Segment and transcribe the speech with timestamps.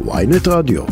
[0.00, 0.84] ויינט רדיו.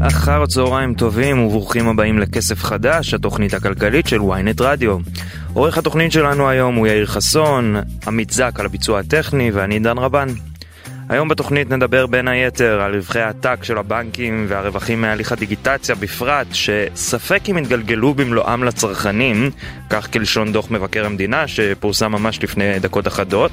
[0.00, 4.98] אחר צהריים טובים וברוכים הבאים לכסף חדש, התוכנית הכלכלית של ynet רדיו.
[5.54, 7.76] עורך התוכנית שלנו היום הוא יאיר חסון,
[8.06, 10.28] עמית זק על הביצוע הטכני ואני דן רבן.
[11.12, 17.40] היום בתוכנית נדבר בין היתר על רווחי העתק של הבנקים והרווחים מהליך הדיגיטציה בפרט, שספק
[17.50, 19.50] אם יתגלגלו במלואם לצרכנים,
[19.90, 23.50] כך כלשון דוח מבקר המדינה שפורסם ממש לפני דקות אחדות.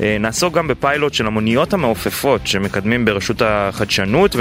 [0.00, 4.36] אה, נעסוק גם בפיילוט של המוניות המעופפות שמקדמים ברשות החדשנות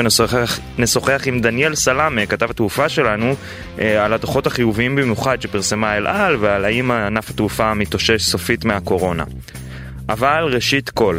[0.77, 3.36] ונשוחח עם דניאל סלאמה, כתב התעופה שלנו,
[3.80, 9.24] אה, על הדוחות החיוביים במיוחד שפרסמה אל על ועל האם ענף התעופה מתאושש סופית מהקורונה.
[10.10, 11.18] אבל ראשית כל,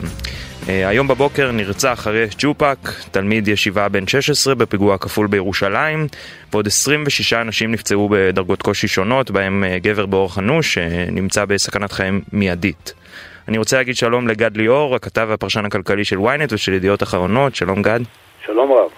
[0.69, 2.79] היום בבוקר נרצח אריה צ'ופק,
[3.11, 6.07] תלמיד ישיבה בן 16 בפיגוע כפול בירושלים,
[6.53, 12.23] ועוד 26 אנשים נפצעו בדרגות קושי שונות, בהם אה, גבר באורח אנוש שנמצא בסכנת חיים
[12.33, 12.95] מיידית.
[13.49, 17.83] אני רוצה להגיד שלום לגד ליאור, הכתב והפרשן הכלכלי של ynet ושל ידיעות אחרונות, שלום
[17.83, 18.01] גד.
[18.47, 18.91] שלום רב.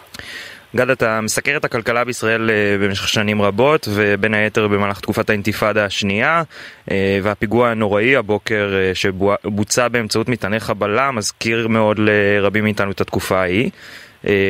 [0.77, 5.85] גד, אתה מסקר את הכלכלה בישראל אה, במשך שנים רבות, ובין היתר במהלך תקופת האינתיפאדה
[5.85, 6.43] השנייה,
[6.91, 13.41] אה, והפיגוע הנוראי הבוקר אה, שבוצע באמצעות מטעני חבלה מזכיר מאוד לרבים מאיתנו את התקופה
[13.41, 13.71] ההיא.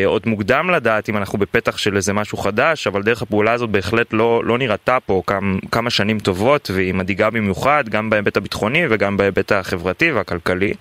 [0.06, 4.12] עוד מוקדם לדעת אם אנחנו בפתח של איזה משהו חדש, אבל דרך הפעולה הזאת בהחלט
[4.12, 9.16] לא, לא נראתה פה כמה, כמה שנים טובות, והיא מדאיגה במיוחד, גם בהיבט הביטחוני וגם
[9.16, 10.72] בהיבט החברתי והכלכלי.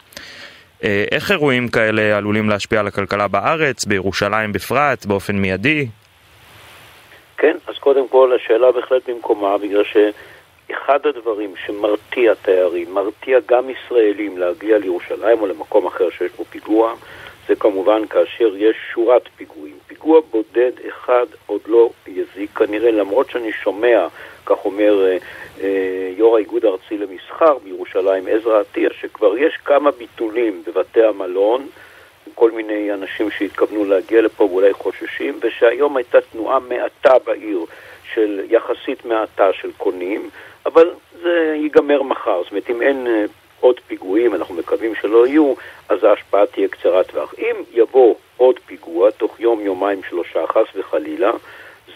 [0.83, 5.87] אה, איך אירועים כאלה עלולים להשפיע על הכלכלה בארץ, בירושלים בפרט, באופן מיידי?
[7.37, 14.37] כן, אז קודם כל השאלה בהחלט במקומה, בגלל שאחד הדברים שמרתיע תיירים, מרתיע גם ישראלים
[14.37, 16.93] להגיע לירושלים או למקום אחר שיש בו פיגוע,
[17.47, 19.75] זה כמובן כאשר יש שורת פיגועים.
[19.87, 24.07] פיגוע בודד אחד עוד לא יזיק כנראה, למרות שאני שומע,
[24.47, 25.17] כך אומר אה,
[25.61, 31.67] אה, יו"ר האיגוד הארצי למסחר בירושלים, עזרא עטיה, שכבר יש כמה ביטולים בבתי המלון,
[32.35, 37.65] כל מיני אנשים שהתכוונו להגיע לפה ואולי חוששים, ושהיום הייתה תנועה מעטה בעיר
[38.13, 40.29] של יחסית מעטה של קונים,
[40.65, 40.89] אבל
[41.21, 42.43] זה ייגמר מחר.
[42.43, 43.25] זאת אומרת, אם אין אה,
[43.59, 45.53] עוד פיגועים, אנחנו מקווים שלא יהיו,
[45.89, 47.33] אז ההשפעה תהיה קצרת טווח.
[47.39, 51.31] אם יבוא עוד פיגוע, תוך יום, יומיים, שלושה, חס וחלילה,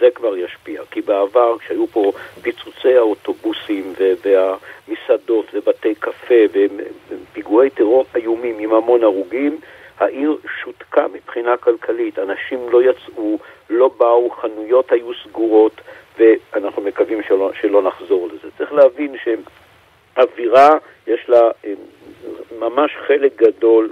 [0.01, 0.81] זה כבר ישפיע.
[0.91, 9.57] כי בעבר, כשהיו פה פיצוצי האוטובוסים והמסעדות ובתי קפה ופיגועי טרור איומים עם המון הרוגים,
[9.99, 12.19] העיר שותקה מבחינה כלכלית.
[12.19, 13.37] אנשים לא יצאו,
[13.69, 15.81] לא באו, חנויות היו סגורות,
[16.17, 18.47] ואנחנו מקווים שלא, שלא נחזור לזה.
[18.57, 21.73] צריך להבין שאווירה, יש לה אה,
[22.59, 23.91] ממש חלק גדול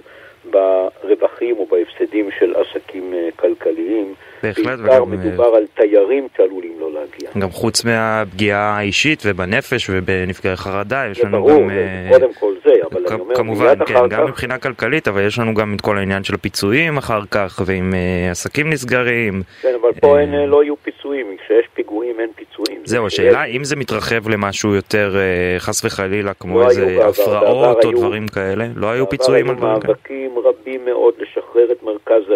[0.52, 4.14] ברווחים או בהפסדים של עסקים אה, כלכליים.
[4.44, 5.12] בהחלט, בעיקר וגם...
[5.12, 7.30] מדובר על תיירים שעלולים לא להגיע.
[7.40, 11.70] גם חוץ מהפגיעה האישית ובנפש ובנפגעי חרדה, יש לנו ברור, גם...
[11.70, 14.30] זה ברור, אה, קודם כל זה, אבל אני אומר, כמובן, כן, אחר גם כך...
[14.30, 18.32] מבחינה כלכלית, אבל יש לנו גם את כל העניין של הפיצויים אחר כך, ועם uh,
[18.32, 19.42] עסקים נסגרים.
[19.62, 22.82] כן, אבל פה אין, לא יהיו פיצויים, כשיש פיגועים אין פיצויים.
[22.86, 27.92] זהו, השאלה אם זה מתרחב למשהו יותר uh, חס וחלילה, כמו לא איזה הפרעות או
[27.92, 29.94] דברים כאלה, לא היו פיצויים על דברים כאלה.
[29.94, 32.30] מאבקים רבים מאוד לשחרר את מרכז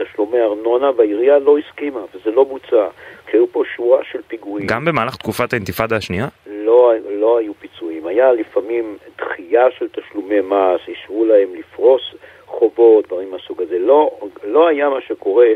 [0.00, 2.88] העיר מתשלומי ארנונה, והעירייה לא הסכימה, וזה לא בוצע.
[3.26, 6.28] כשהיו פה שורה של פיגועים, גם במהלך תקופת האינתיפאדה השנייה?
[6.46, 8.06] לא, לא היו פיצויים.
[8.06, 12.02] היה לפעמים דחייה של תשלומי מס, אישרו להם לפרוס
[12.46, 13.78] חובות, דברים מהסוג הזה.
[13.78, 14.10] לא,
[14.44, 15.46] לא היה מה שקורה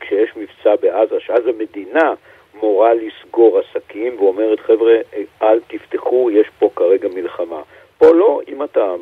[0.00, 2.14] כשיש מבצע בעזה, שאז המדינה
[2.54, 4.94] מורה לסגור עסקים ואומרת, חבר'ה,
[5.42, 7.62] אל תפתחו, יש פה כרגע מלחמה.
[7.98, 8.94] פה לא, אם אתה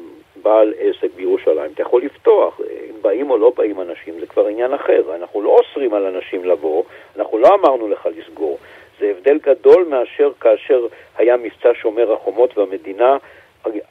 [0.43, 2.61] בעל עסק בירושלים, אתה יכול לפתוח.
[2.61, 5.03] אם באים או לא באים אנשים, זה כבר עניין אחר.
[5.17, 6.83] אנחנו לא אוסרים על אנשים לבוא,
[7.17, 8.59] אנחנו לא אמרנו לך לסגור.
[9.01, 13.17] זה הבדל גדול מאשר כאשר היה מבצע שומר החומות והמדינה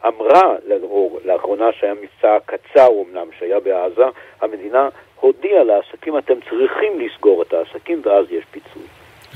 [0.06, 4.06] אמרה, או לאחרונה שהיה מבצע קצר אמנם שהיה בעזה,
[4.42, 8.84] המדינה הודיעה לעסקים אתם צריכים לסגור את העסקים ואז יש פיצוי.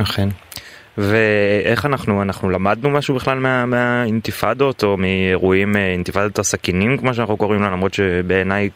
[0.01, 0.50] אכן.
[0.97, 7.37] ואיך אנחנו, אנחנו למדנו משהו בכלל מה, מהאינתיפאדות או מאירועים, אה, אינתיפאדת הסכינים כמו שאנחנו
[7.37, 8.69] קוראים לה, למרות שבעיניי,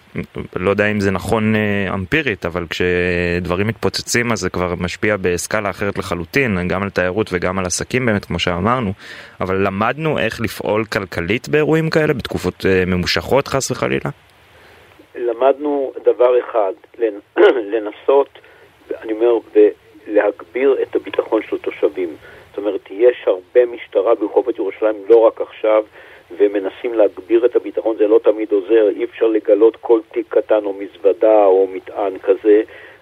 [0.56, 5.70] לא יודע אם זה נכון אה, אמפירית, אבל כשדברים מתפוצצים אז זה כבר משפיע בסקאלה
[5.70, 8.94] אחרת לחלוטין, גם על תיירות וגם על עסקים באמת, כמו שאמרנו,
[9.42, 14.10] אבל למדנו איך לפעול כלכלית באירועים כאלה, בתקופות אה, ממושכות חס וחלילה?
[15.16, 16.74] למדנו דבר אחד,
[17.74, 18.30] לנסות,
[19.02, 19.38] אני אומר,
[20.08, 22.10] להגביר את הביטחון של התושבים.
[22.50, 25.84] זאת אומרת, יש הרבה משטרה ברחובות ירושלים, לא רק עכשיו,
[26.38, 30.74] ומנסים להגביר את הביטחון, זה לא תמיד עוזר, אי אפשר לגלות כל תיק קטן או
[30.74, 32.62] מזוודה או מטען כזה,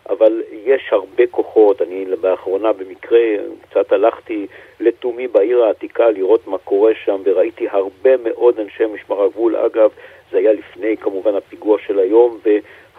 [0.09, 1.81] אבל יש הרבה כוחות.
[1.81, 3.19] אני באחרונה במקרה
[3.61, 4.47] קצת הלכתי
[4.79, 9.55] לתומי בעיר העתיקה לראות מה קורה שם, וראיתי הרבה מאוד אנשי משמר הגבול.
[9.55, 9.89] אגב,
[10.31, 12.37] זה היה לפני כמובן הפיגוע של היום,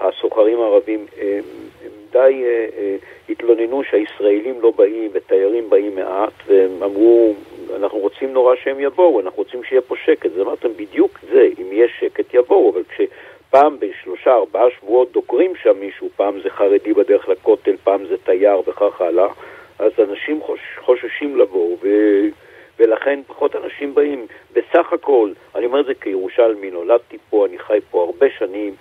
[0.00, 1.42] והסוחרים הערבים הם,
[1.84, 2.96] הם די אה, אה,
[3.28, 7.34] התלוננו שהישראלים לא באים ותיירים באים מעט, והם אמרו,
[7.76, 10.26] אנחנו רוצים נורא שהם יבואו, אנחנו רוצים שיהיה פה שקט.
[10.26, 15.80] אז אמרתם, בדיוק זה, אם יש שקט יבואו, אבל כשפעם בשלושה, ארבעה שבועות דוקרים שם
[15.80, 19.28] מישהו, פעם זה חרדי בדרך לכותל, פעם זה תייר וכך הלאה,
[19.78, 21.88] אז אנשים חוש, חוששים לבוא, ו...
[22.78, 24.26] ולכן פחות אנשים באים.
[24.52, 28.74] בסך הכל, אני אומר את זה כירושלמי, נולדתי פה, אני חי פה הרבה שנים,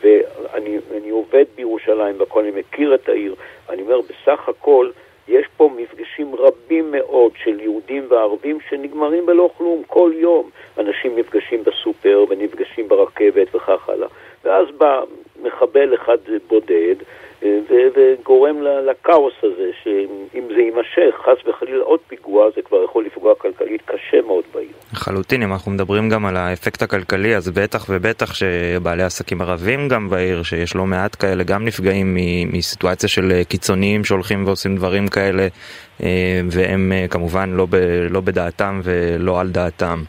[0.00, 3.34] ואני עובד בירושלים והכל, אני מכיר את העיר.
[3.68, 4.90] אני אומר, בסך הכל,
[5.28, 10.50] יש פה מפגשים רבים מאוד של יהודים וערבים שנגמרים בלא כלום, כל יום.
[10.78, 14.08] אנשים נפגשים בסופר ונפגשים ברכבת וכך הלאה.
[14.44, 15.02] ואז בא
[15.42, 16.18] מחבל אחד
[16.48, 16.96] בודד,
[17.42, 23.82] וגורם לכאוס הזה, שאם זה יימשך, חס וחלילה עוד פיגוע, זה כבר יכול לפגוע כלכלית
[23.86, 24.78] קשה מאוד בעיר.
[24.98, 30.08] לחלוטין, אם אנחנו מדברים גם על האפקט הכלכלי, אז בטח ובטח שבעלי עסקים ערבים גם
[30.08, 32.16] בעיר, שיש לא מעט כאלה, גם נפגעים
[32.52, 35.46] מסיטואציה של קיצוניים שהולכים ועושים דברים כאלה,
[36.02, 37.76] אה, והם אה, כמובן לא, ב,
[38.10, 40.02] לא בדעתם ולא על דעתם.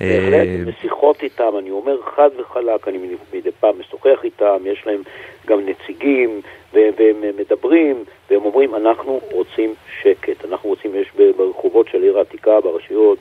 [0.00, 2.98] בהחלט, אה, בשיחות איתם, אני אומר חד וחלק, אני
[3.34, 5.02] מדי פעם משוחח איתם, יש להם
[5.46, 6.40] גם נציגים,
[6.72, 13.18] והם מדברים, והם אומרים, אנחנו רוצים שקט, אנחנו רוצים, יש ברחובות של עיר העתיקה, ברשויות,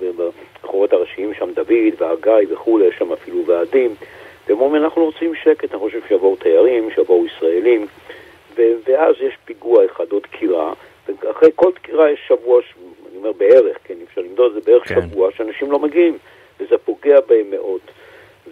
[0.68, 3.96] ברחובות הראשיים שם דוד והגיא וכולי, יש שם אפילו ועדים,
[4.48, 7.88] והם אומרים, אנחנו רוצים שקט, אנחנו חושבים שיבואו תיירים, שיבואו ישראלים,
[8.58, 10.74] ואז יש פיגוע אחד, עוד דקירה,
[11.08, 12.62] ואחרי כל דקירה יש שבוע,
[13.10, 15.02] אני אומר בערך, כן, אפשר למדוד את זה בערך כן.
[15.02, 16.18] שבוע, שאנשים לא מגיעים.
[16.60, 17.80] וזה פוגע בהם מאוד.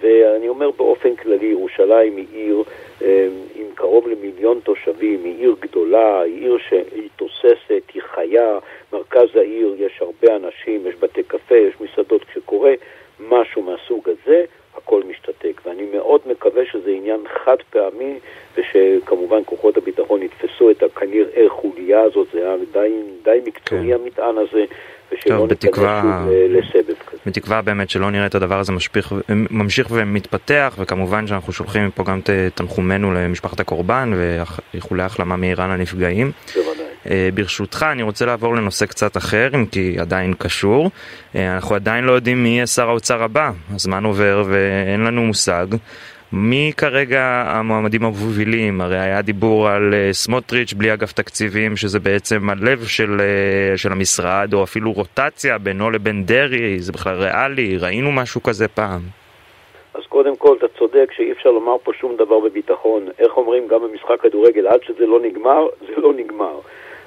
[0.02, 2.64] ואני אומר באופן כללי, ירושלים היא עיר
[3.02, 8.58] אה, עם קרוב למיליון תושבים, היא עיר גדולה, היא עיר שהיא תוססת, היא חיה,
[8.94, 12.74] מרכז העיר, יש הרבה אנשים, יש בתי קפה, יש מסעדות, כשקורה
[13.20, 14.46] משהו מהסוג הזה,
[14.78, 15.62] הכל משתתק.
[15.66, 18.20] ואני מאוד מקווה שזה עניין חד פעמי,
[18.58, 23.94] ושכמובן כוחות הביטחון יתפסו את הכנראה חוליה הזאת, זה היה די, די מקצועי כן.
[23.94, 24.66] המטען הזה,
[25.14, 27.18] ושלא בתקווה, לסבב כזה.
[27.26, 32.20] בתקווה באמת שלא נראה את הדבר הזה משפיך, ממשיך ומתפתח, וכמובן שאנחנו שולחים מפה גם
[32.20, 36.32] את תנחומינו למשפחת הקורבן, ואיחולי החלמה מהירה לנפגעים.
[36.56, 36.86] בוודאי.
[37.10, 40.92] אה, ברשותך, אני רוצה לעבור לנושא קצת אחר, אם כי עדיין קשור.
[41.36, 45.66] אה, אנחנו עדיין לא יודעים מי יהיה שר האוצר הבא, הזמן עובר ואין לנו מושג.
[46.34, 48.82] מי כרגע המועמדים המובילים?
[48.82, 53.92] הרי היה דיבור על uh, סמוטריץ' בלי אגף תקציבים, שזה בעצם הלב של, uh, של
[53.92, 59.02] המשרד, או אפילו רוטציה בינו לבין דרעי, זה בכלל ריאלי, ראינו משהו כזה פעם.
[59.94, 63.08] אז קודם כל, אתה צודק שאי אפשר לומר פה שום דבר בביטחון.
[63.20, 66.60] איך אומרים גם במשחק כדורגל, עד שזה לא נגמר, זה לא נגמר.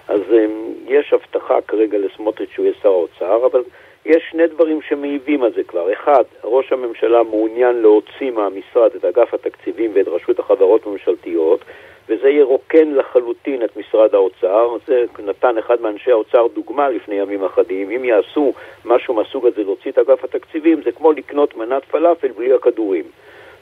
[0.09, 3.63] אז um, יש הבטחה כרגע לסמוטריץ' שהוא יהיה שר האוצר, אבל...
[4.07, 5.93] יש שני דברים שמעיבים על זה כבר.
[5.93, 11.65] אחד, ראש הממשלה מעוניין להוציא מהמשרד את אגף התקציבים ואת רשות החברות הממשלתיות,
[12.09, 14.77] וזה ירוקן לחלוטין את משרד האוצר.
[14.87, 17.91] זה נתן אחד מאנשי האוצר דוגמה לפני ימים אחדים.
[17.91, 18.53] אם יעשו
[18.85, 23.05] משהו מהסוג הזה להוציא את אגף התקציבים, זה כמו לקנות מנת פלאפל בלי הכדורים.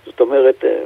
[0.07, 0.83] זאת אומרת, אה,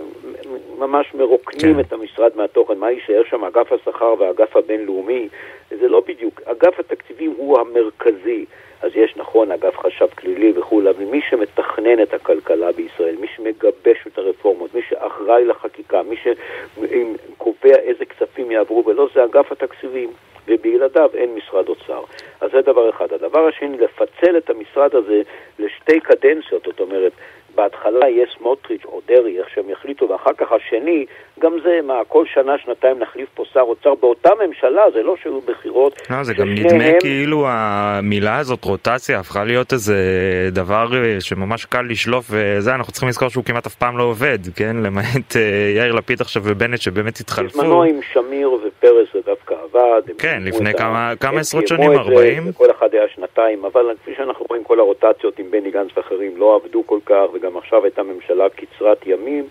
[0.78, 1.80] ממש מרוקנים כן.
[1.80, 2.78] את המשרד מהתוכן.
[2.78, 3.44] מה יישאר שם?
[3.44, 5.28] אגף השכר והאגף הבינלאומי?
[5.70, 6.40] זה לא בדיוק.
[6.44, 8.44] אגף התקציבים הוא המרכזי.
[8.82, 14.06] אז יש נכון אגף חשב כלילי וכולי, אבל מי שמתכנן את הכלכלה בישראל, מי שמגבש
[14.06, 20.10] את הרפורמות, מי שאחראי לחקיקה, מי שקובע איזה כספים יעברו ולא, זה אגף התקציבים.
[20.46, 22.02] ובלעדיו אין משרד אוצר.
[22.40, 23.12] אז זה דבר אחד.
[23.12, 25.22] הדבר השני, לפצל את המשרד הזה
[25.58, 27.12] לשתי קדנציות, זאת אומרת,
[27.54, 31.06] בהתחלה יהיה סמוטריץ' או דרעי, איך שהם יחליטו, ואחר כך השני,
[31.40, 35.40] גם זה, מה, כל שנה, שנתיים נחליף פה שר אוצר באותה ממשלה, זה לא שהיו
[35.40, 36.00] בחירות.
[36.10, 37.00] לא, זה גם נדמה הם...
[37.00, 39.94] כאילו המילה הזאת, רוטציה, הפכה להיות איזה
[40.52, 44.38] דבר אה, שממש קל לשלוף, וזה, אנחנו צריכים לזכור שהוא כמעט אף פעם לא עובד,
[44.56, 44.76] כן?
[44.76, 47.58] למעט אה, יאיר לפיד עכשיו ובנט שבאמת התחלפו.
[47.58, 50.02] בזמנו עם שמיר ופרס דווקא עבד.
[50.18, 52.52] כן, לפני כמה, כמה עשרות שנים, 40.
[52.52, 56.54] כל אחד היה שנתיים, אבל כפי שאנחנו רואים, כל הרוטציות עם בני גנץ ואחרים לא
[56.54, 59.44] עבדו כל כך, וגם עכשיו הייתה ממשלה קצרת ימים.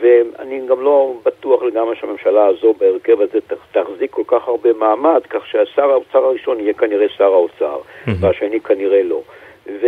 [0.00, 3.38] ואני גם לא בטוח לגמרי שהממשלה הזו בהרכב הזה
[3.72, 7.78] תחזיק כל כך הרבה מעמד, כך שהשר האוצר הראשון יהיה כנראה שר האוצר.
[8.20, 9.22] והשני כנראה לא.
[9.66, 9.86] ו...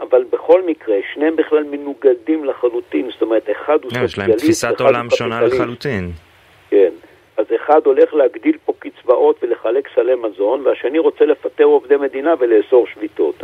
[0.00, 4.80] אבל בכל מקרה, שניהם בכלל מנוגדים לחלוטין, זאת אומרת, אחד הוא סוציאליסט, יש להם תפיסת
[4.80, 6.10] עולם שונה לחלוטין.
[7.70, 13.42] אחד הולך להגדיל פה קצבאות ולחלק סלי מזון, והשני רוצה לפטר עובדי מדינה ולאסור שביתות.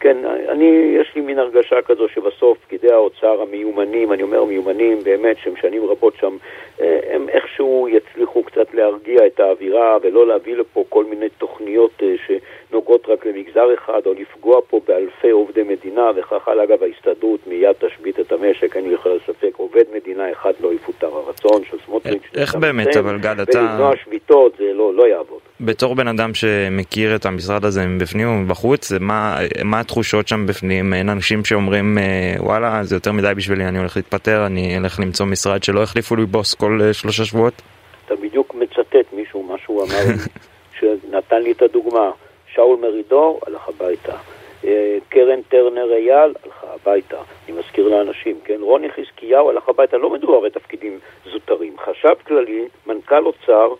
[0.00, 0.16] כן,
[0.48, 5.56] אני, יש לי מין הרגשה כזו שבסוף פקידי האוצר המיומנים, אני אומר מיומנים באמת, שהם
[5.56, 6.36] שנים רבות שם,
[6.80, 12.14] אה, הם איכשהו יצליחו קצת להרגיע את האווירה ולא להביא לפה כל מיני תוכניות אה,
[12.26, 16.64] שנוגעות רק למגזר אחד, או לפגוע פה באלפי עובדי מדינה, וכך הלאה.
[16.64, 21.06] אגב, ההסתדרות מיד תשבית את המשק, אין לי בכלל ספק, עובד מדינה אחד לא יפוטר.
[21.06, 22.22] הרצון של סמוטריץ'.
[22.36, 23.58] איך באמת, אבל גד, אתה...
[23.58, 25.49] ולמנוע שביתות, זה לא, לא יעבוד.
[25.64, 30.94] בתור בן אדם שמכיר את המשרד הזה מבפנים ומבחוץ, מה, מה התחושות שם בפנים?
[30.94, 35.26] אין אנשים שאומרים, אה, וואלה, זה יותר מדי בשבילי, אני הולך להתפטר, אני אלך למצוא
[35.26, 37.62] משרד שלא החליפו לי בוס כל אה, שלושה שבועות?
[38.06, 40.04] אתה בדיוק מצטט מישהו, מה שהוא אמר
[40.78, 42.10] שנתן לי את הדוגמה.
[42.54, 44.16] שאול מרידור הלך הביתה.
[44.64, 47.16] אה, קרן טרנר אייל הלכה הביתה.
[47.48, 48.58] אני מזכיר לאנשים, כן?
[48.60, 50.98] רוני חזקיהו הלך הביתה, לא מדובר בתפקידים
[51.32, 51.76] זוטרים.
[51.78, 53.74] חשב כללי, מנכ"ל אוצר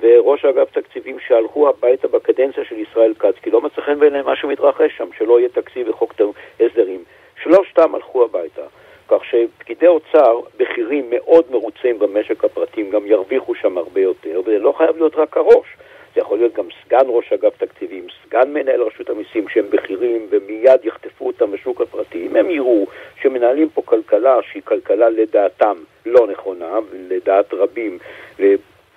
[0.00, 4.36] וראש אגף תקציבים שהלכו הביתה בקדנציה של ישראל כץ, כי לא מצא חן בעיניהם מה
[4.36, 6.14] שמתרחש שם, שלא יהיה תקציב וחוק
[6.60, 7.04] הסדרים.
[7.42, 8.62] שלושתם הלכו הביתה.
[9.08, 14.74] כך שפקידי אוצר, בכירים מאוד מרוצים במשק הפרטי, גם ירוויחו שם הרבה יותר, וזה לא
[14.78, 15.66] חייב להיות רק הראש.
[16.14, 20.84] זה יכול להיות גם סגן ראש אגף תקציבים, סגן מנהל רשות המיסים שהם בכירים ומיד
[20.84, 22.26] יחטפו אותם בשוק הפרטי.
[22.26, 22.86] אם הם יראו
[23.22, 25.76] שמנהלים פה כלכלה שהיא כלכלה לדעתם
[26.06, 27.98] לא נכונה, ולדעת רבים,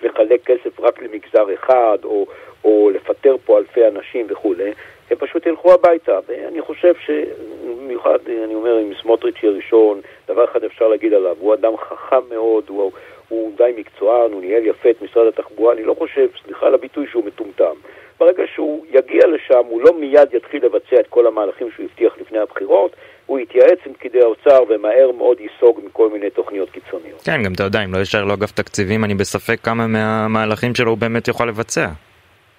[0.02, 2.26] לחלק כסף רק למגזר אחד, או,
[2.64, 4.72] או לפטר פה אלפי אנשים וכולי,
[5.10, 6.18] הם פשוט ילכו הביתה.
[6.28, 11.76] ואני חושב שבמיוחד, אני אומר, עם סמוטריץ' הראשון, דבר אחד אפשר להגיד עליו, הוא אדם
[11.76, 12.92] חכם מאוד, הוא,
[13.28, 17.06] הוא די מקצוען, הוא ניהל יפה את משרד התחבורה, אני לא חושב, סליחה על הביטוי,
[17.06, 17.74] שהוא מטומטם.
[18.20, 22.38] ברגע שהוא יגיע לשם, הוא לא מיד יתחיל לבצע את כל המהלכים שהוא הבטיח לפני
[22.38, 22.96] הבחירות,
[23.26, 27.22] הוא יתייעץ עם פקידי האוצר ומהר מאוד ייסוג מכל מיני תוכניות קיצוניות.
[27.24, 30.90] כן, גם אתה יודע, אם לא יישאר לו אגף תקציבים, אני בספק כמה מהמהלכים שלו
[30.90, 31.86] הוא באמת יוכל לבצע.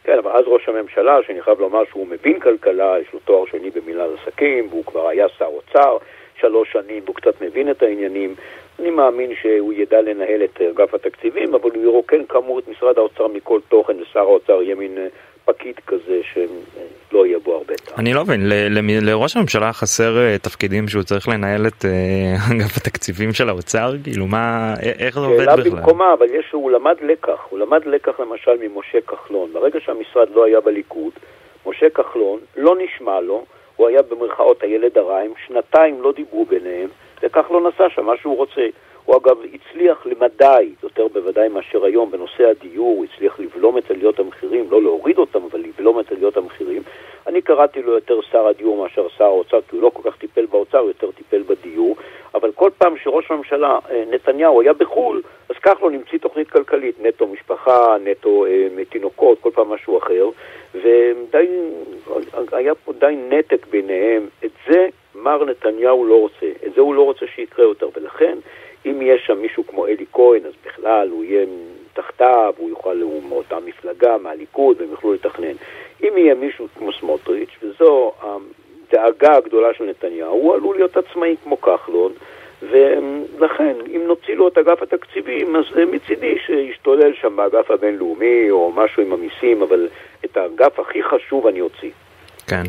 [0.04, 3.70] כן, אבל אז ראש הממשלה, שאני חייב לומר שהוא מבין כלכלה, יש לו תואר שני
[3.70, 5.98] במילת עסקים, והוא כבר היה שר אוצר
[6.40, 8.36] שלוש שנים, והוא קצת מבין את העניינים.
[8.80, 13.28] אני מאמין שהוא ידע לנהל את אגף התקציבים, אבל הוא ירוקן כאמור את משרד האוצר
[13.28, 14.98] מכל תוכן, ושר האוצר יהיה מין
[15.54, 18.00] פקיד כזה שלא יהיה בו הרבה טעם.
[18.00, 18.42] אני לא מבין,
[19.02, 23.94] לראש הממשלה חסר אה, תפקידים שהוא צריך לנהל את אה, אגף התקציבים של האוצר?
[24.04, 25.64] כאילו מה, איך זה עובד בכלל?
[25.64, 29.54] שאלה במקומה, אבל יש, הוא למד לקח, הוא למד לקח למשל ממשה כחלון.
[29.54, 31.14] ברגע שהמשרד לא היה בליכוד,
[31.66, 36.90] משה כחלון לא נשמע לו, הוא היה במרכאות הילד הריים, שנתיים לא דיברו ביניהם,
[37.24, 38.68] וכחלון עשה שם מה שהוא רוצה.
[39.06, 44.20] הוא אגב הצליח למדי, יותר בוודאי מאשר היום, בנושא הדיור, הוא הצליח לבלום את עליות
[44.20, 46.82] המחירים, לא להוריד אותם, אבל לבלום את עליות המחירים.
[47.28, 50.46] אני קראתי לו יותר שר הדיור מאשר שר האוצר, כי הוא לא כל כך טיפל
[50.46, 51.96] באוצר, הוא יותר טיפל בדיור.
[52.34, 57.28] אבל כל פעם שראש הממשלה אה, נתניהו היה בחו"ל, אז כחלון המציא תוכנית כלכלית, נטו
[57.28, 60.30] משפחה, נטו אה, תינוקות, כל פעם משהו אחר,
[62.52, 64.28] והיה פה די נתק ביניהם.
[64.46, 68.38] את זה מר נתניהו לא רוצה, את זה הוא לא רוצה שיקרה יותר, ולכן
[68.92, 71.46] אם יהיה שם מישהו כמו אלי כהן, אז בכלל הוא יהיה
[71.94, 75.54] תחתיו, הוא יוכל, הוא מאותה מפלגה, מהליכוד, והם יוכלו לתכנן.
[76.04, 81.62] אם יהיה מישהו כמו סמוטריץ', וזו הדאגה הגדולה של נתניהו, הוא עלול להיות עצמאי כמו
[81.62, 82.12] כחלון,
[82.62, 89.04] ולכן, אם נוציא לו את אגף התקציבים, אז מצידי שישתולל שם באגף הבינלאומי, או משהו
[89.04, 89.88] עם המיסים, אבל
[90.26, 91.92] את האגף הכי חשוב אני אוציא.
[92.48, 92.64] כן.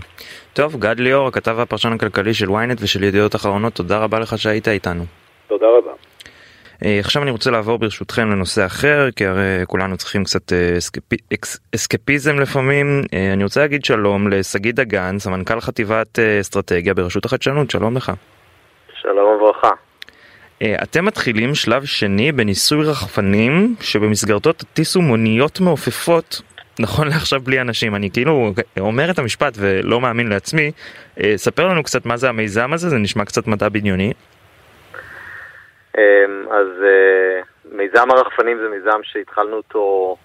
[0.53, 4.69] טוב, גד ליאור, הכתב והפרשן הכלכלי של ynet ושל ידיעות אחרונות, תודה רבה לך שהיית
[4.69, 5.05] איתנו.
[5.47, 5.93] תודה רבה.
[6.85, 11.17] אה, עכשיו אני רוצה לעבור ברשותכם לנושא אחר, כי הרי כולנו צריכים קצת אה, אסקפי,
[11.75, 13.03] אסקפיזם לפעמים.
[13.15, 18.13] אה, אני רוצה להגיד שלום לשגיא דגן, סמנכ"ל חטיבת אסטרטגיה ברשות החדשנות, שלום לך.
[19.01, 19.71] שלום וברכה.
[20.83, 26.43] אתם מתחילים שלב שני בניסוי רחפנים שבמסגרתו תטיסו מוניות מעופפות
[26.79, 30.71] נכון לעכשיו בלי אנשים אני כאילו אומר את המשפט ולא מאמין לעצמי
[31.37, 34.13] ספר לנו קצת מה זה המיזם הזה זה נשמע קצת מדע בדיוני.
[35.99, 40.17] אמ, אז אה, מיזם הרחפנים זה מיזם שהתחלנו אותו,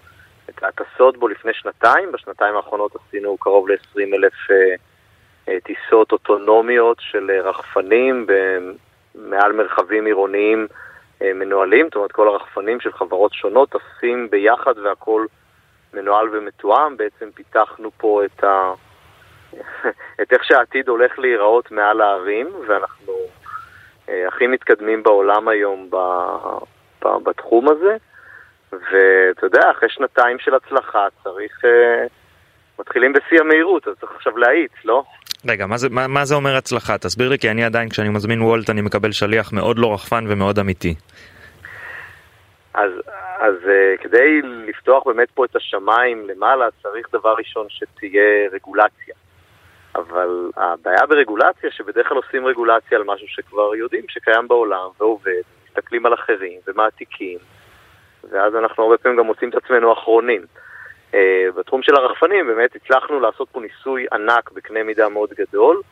[0.50, 2.12] את ההטסות בו לפני שנתיים.
[2.12, 4.74] בשנתיים האחרונות עשינו קרוב ל-20 אלף אה,
[5.48, 8.26] אה, טיסות אוטונומיות של רחפנים
[9.14, 10.66] מעל מרחבים עירוניים
[11.20, 11.86] מנוהלים.
[11.86, 15.26] זאת אומרת, כל הרחפנים של חברות שונות טסים ביחד והכל
[15.94, 16.96] מנוהל ומתואם.
[16.96, 18.72] בעצם פיתחנו פה את, ה...
[20.22, 23.12] את איך שהעתיד הולך להיראות מעל הערים, ואנחנו
[24.28, 25.96] הכי מתקדמים בעולם היום ב,
[27.04, 27.96] ב, בתחום הזה.
[28.72, 31.64] ואתה יודע, אחרי שנתיים של הצלחה צריך...
[31.64, 32.06] אה,
[32.78, 35.02] מתחילים בשיא המהירות, אז צריך עכשיו להאיץ, לא?
[35.48, 36.98] רגע, מה זה, מה, מה זה אומר הצלחה?
[36.98, 40.58] תסביר לי, כי אני עדיין, כשאני מזמין וולט, אני מקבל שליח מאוד לא רחפן ומאוד
[40.58, 40.94] אמיתי.
[42.74, 42.90] אז,
[43.38, 49.14] אז uh, כדי לפתוח באמת פה את השמיים למעלה, צריך דבר ראשון שתהיה רגולציה.
[49.94, 56.06] אבל הבעיה ברגולציה, שבדרך כלל עושים רגולציה על משהו שכבר יודעים שקיים בעולם ועובד, מסתכלים
[56.06, 57.38] על אחרים ומעתיקים,
[58.30, 60.44] ואז אנחנו הרבה פעמים גם מוצאים את עצמנו אחרונים.
[61.12, 61.16] Uh,
[61.54, 65.82] בתחום של הרחפנים באמת הצלחנו לעשות פה ניסוי ענק בקנה מידה מאוד גדול,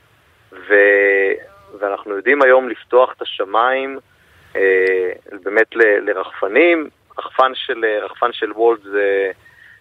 [0.53, 0.75] ו...
[1.79, 3.99] ואנחנו יודעים היום לפתוח את השמיים
[4.53, 4.57] uh,
[5.43, 6.11] באמת ל...
[6.11, 6.89] לרחפנים.
[7.19, 9.31] רחפן של, רחפן של וולט זה...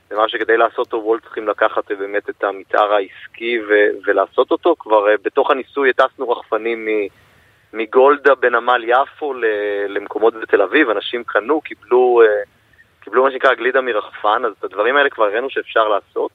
[0.09, 4.75] זה שכדי לעשות אותו וולט צריכים לקחת באמת את המתאר העסקי ו- ולעשות אותו.
[4.79, 7.07] כבר uh, בתוך הניסוי הטסנו רחפנים מ-
[7.73, 9.45] מגולדה בנמל יפו ל-
[9.87, 14.97] למקומות בתל אביב, אנשים קנו, קיבלו, uh, קיבלו מה שנקרא גלידה מרחפן, אז את הדברים
[14.97, 16.31] האלה כבר הראינו שאפשר לעשות.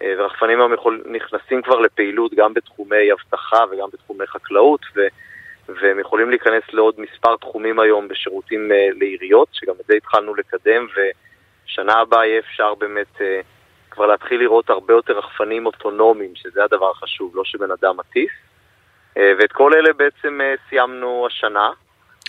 [0.00, 0.72] ורחפנים היום
[1.06, 5.06] נכנסים כבר לפעילות גם בתחומי אבטחה וגם בתחומי חקלאות, ו-
[5.68, 11.00] והם יכולים להיכנס לעוד מספר תחומים היום בשירותים לעיריות, שגם את זה התחלנו לקדם, ו...
[11.68, 13.40] שנה הבאה יהיה אפשר באמת אה,
[13.90, 18.30] כבר להתחיל לראות הרבה יותר רחפנים אוטונומיים, שזה הדבר החשוב, לא שבן אדם מטיס.
[19.16, 21.70] אה, ואת כל אלה בעצם אה, סיימנו השנה.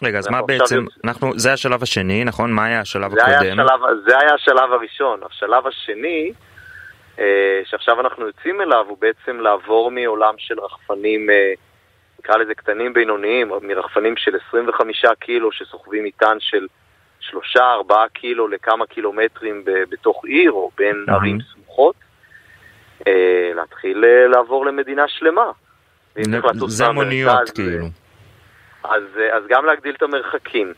[0.04, 0.96] רגע, אז מה בעצם, יוצא...
[1.04, 2.52] אנחנו, זה השלב השני, נכון?
[2.52, 3.40] מה היה השלב זה הקודם?
[3.40, 5.20] היה השלב, זה היה השלב הראשון.
[5.30, 6.34] השלב השני,
[7.20, 11.54] אה, שעכשיו אנחנו יוצאים אליו, הוא בעצם לעבור מעולם של רחפנים, אה,
[12.20, 16.68] נקרא לזה קטנים בינוניים, מרחפנים של 25 קילו שסוחבים מטען של
[17.20, 21.06] שלושה, ארבעה קילו לכמה קילומטרים בתוך עיר או בין.
[21.08, 21.96] ערים סמוכות,
[23.08, 25.52] אה, להתחיל אה, לעבור למדינה שלמה.
[26.68, 27.86] זה מוניות כאילו.
[28.84, 30.74] אז, אה, אז גם להגדיל את המרחקים,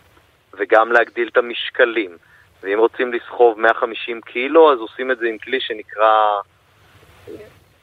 [0.54, 2.18] וגם להגדיל את המשקלים.
[2.64, 6.14] ואם רוצים לסחוב 150 קילו, אז עושים את זה עם כלי שנקרא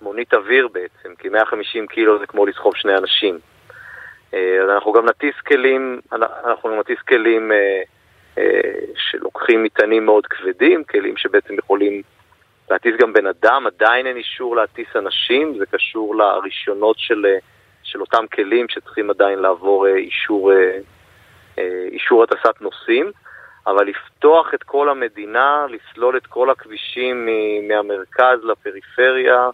[0.01, 3.39] מונית אוויר בעצם, כי 150 קילו זה כמו לסחוב שני אנשים.
[4.33, 7.83] אז אנחנו גם נטיס כלים, אנחנו נטיס כלים אה,
[8.97, 12.03] שלוקחים מטענים מאוד כבדים, כלים שבעצם יכולים
[12.71, 17.39] להטיס גם בן אדם, עדיין אין אישור להטיס אנשים, זה קשור לרישיונות של, אה,
[17.83, 20.53] של אותם כלים שצריכים עדיין לעבור אה, אישור,
[21.93, 23.13] אישור הטסת נוסעים,
[23.67, 27.29] אבל לפתוח את כל המדינה, לסלול את כל הכבישים
[27.69, 29.51] מהמרכז לפריפריה,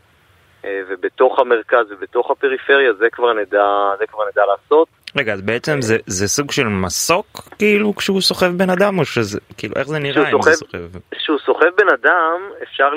[0.66, 4.88] ובתוך המרכז ובתוך הפריפריה, זה כבר נדע, זה כבר נדע לעשות.
[5.16, 7.26] רגע, אז בעצם זה, זה סוג של מסוק
[7.58, 10.78] כאילו כשהוא סוחב בן אדם או שזה, כאילו איך זה נראה אם סוחב, זה סוחב?
[11.10, 12.90] כשהוא סוחב בן אדם אפשר,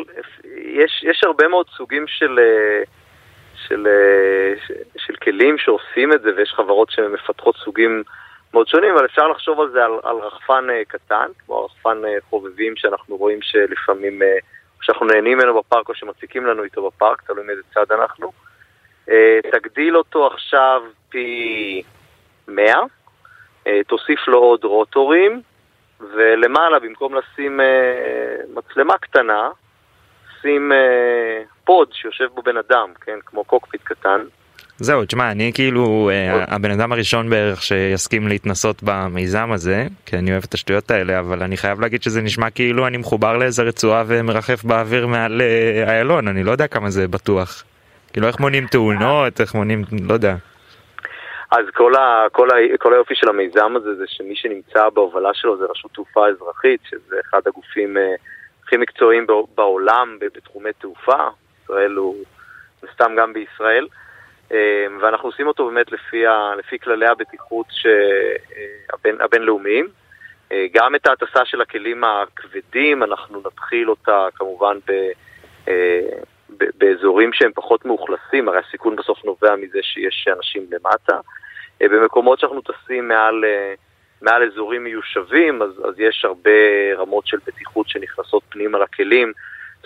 [0.56, 2.40] יש, יש הרבה מאוד סוגים של,
[3.68, 3.88] של,
[4.68, 8.04] של, של כלים שעושים את זה ויש חברות שמפתחות סוגים
[8.54, 12.16] מאוד שונים, אבל אפשר לחשוב על זה על, על רחפן אה, קטן, כמו רחפן אה,
[12.30, 14.38] חובבים שאנחנו רואים שלפעמים, אה,
[14.82, 18.32] שאנחנו נהנים ממנו בפארק או שמציקים לנו איתו בפארק, תלוי מאיזה צד אנחנו.
[19.52, 21.84] תגדיל אותו עכשיו פי
[22.48, 22.74] 100,
[23.68, 25.42] אה, תוסיף לו עוד רוטורים,
[26.00, 27.66] ולמעלה, במקום לשים אה,
[28.54, 29.50] מצלמה קטנה,
[30.42, 34.20] שים אה, pod שיושב בו בן אדם, כן, כמו cockpit קטן.
[34.80, 36.10] זהו, תשמע, אני כאילו
[36.48, 41.44] הבן אדם הראשון בערך שיסכים להתנסות במיזם הזה, כי אני אוהב את השטויות האלה, אבל
[41.44, 45.42] אני חייב להגיד שזה נשמע כאילו אני מחובר לאיזה רצועה ומרחף באוויר מעל
[45.88, 47.64] איילון, אני לא יודע כמה זה בטוח.
[48.14, 50.36] כאילו איך מונעים תאונות, איך מונעים, לא יודע.
[51.52, 55.58] אז כל, ה, כל, ה, כל היופי של המיזם הזה זה שמי שנמצא בהובלה שלו
[55.58, 58.16] זה רשות תעופה אזרחית, שזה אחד הגופים אה,
[58.64, 61.28] הכי מקצועיים בעולם בתחומי תעופה,
[61.64, 62.16] ישראל הוא
[62.94, 63.88] סתם גם בישראל,
[64.52, 69.88] אה, ואנחנו עושים אותו באמת לפי, ה, לפי כללי הבטיחות ש, אה, הבין, הבינלאומיים.
[70.74, 74.92] גם את ההטסה של הכלים הכבדים, אנחנו נתחיל אותה כמובן ב...
[76.50, 81.20] באזורים שהם פחות מאוכלסים, הרי הסיכון בסוף נובע מזה שיש אנשים למטה.
[81.82, 83.74] אה, במקומות שאנחנו טסים מעל, אה,
[84.22, 86.52] מעל אזורים מיושבים, אז, אז יש הרבה
[86.98, 89.34] רמות של בטיחות שנכנסות פנימה לכלים.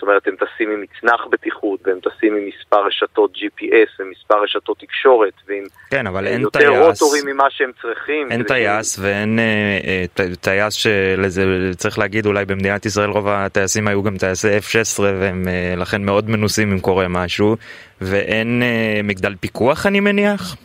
[0.02, 4.78] זאת אומרת, הם טסים עם מצנח בטיחות, והם טסים עם מספר רשתות GPS ומספר רשתות
[4.78, 8.32] תקשורת, ועם כן, אבל אין יותר טייס, רוטורים ממה שהם צריכים.
[8.32, 9.08] אין טייס כאילו...
[9.08, 11.44] ואין אה, אה, טייס שלזה,
[11.76, 16.30] צריך להגיד, אולי במדינת ישראל רוב הטייסים היו גם טייסי F-16, והם אה, לכן מאוד
[16.30, 17.56] מנוסים אם קורה משהו,
[18.00, 20.56] ואין אה, מגדל פיקוח אני מניח?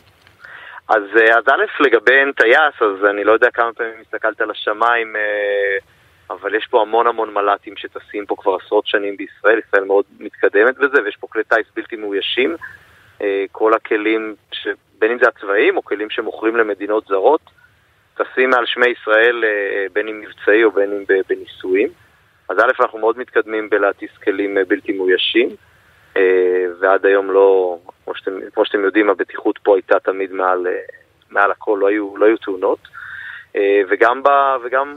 [0.89, 4.51] אז, אה, אז א', לגבי אין טייס, אז אני לא יודע כמה פעמים הסתכלת על
[4.51, 5.77] השמיים, אה,
[6.29, 10.77] אבל יש פה המון המון מל"טים שטסים פה כבר עשרות שנים בישראל, ישראל מאוד מתקדמת
[10.77, 12.55] בזה, ויש פה כלי טיס בלתי מאוישים.
[13.21, 14.67] אה, כל הכלים, ש...
[14.99, 17.41] בין אם זה הצבאיים או כלים שמוכרים למדינות זרות,
[18.15, 19.43] טסים מעל שמי ישראל,
[19.93, 21.89] בין אם מבצעי או בין אם בניסויים.
[22.49, 25.49] אז א', אנחנו מאוד מתקדמים בלהטיס כלים בלתי מאוישים.
[26.17, 30.79] אה, ועד היום לא, כמו שאתם, כמו שאתם יודעים, הבטיחות פה הייתה תמיד מעל, אה,
[31.29, 32.79] מעל הכל, לא היו, לא היו תאונות.
[33.55, 34.29] אה, וגם, ב,
[34.63, 34.95] וגם,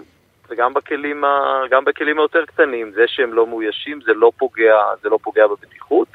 [0.50, 1.24] וגם בכלים,
[1.70, 6.08] גם בכלים היותר קטנים, זה שהם לא מאוישים זה לא פוגע, זה לא פוגע בבטיחות.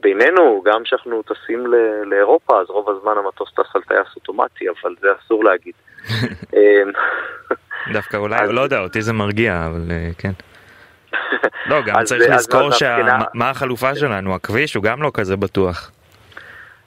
[0.00, 1.66] בינינו, גם כשאנחנו טסים
[2.04, 5.74] לאירופה, אז רוב הזמן המטוס טס על טייס אוטומטי, אבל זה אסור להגיד.
[7.92, 9.80] דווקא אולי, לא יודע, אותי זה מרגיע, אבל
[10.18, 10.32] כן.
[11.70, 12.68] לא, גם צריך לזכור
[13.34, 15.90] מה החלופה שלנו, הכביש הוא גם לא כזה בטוח.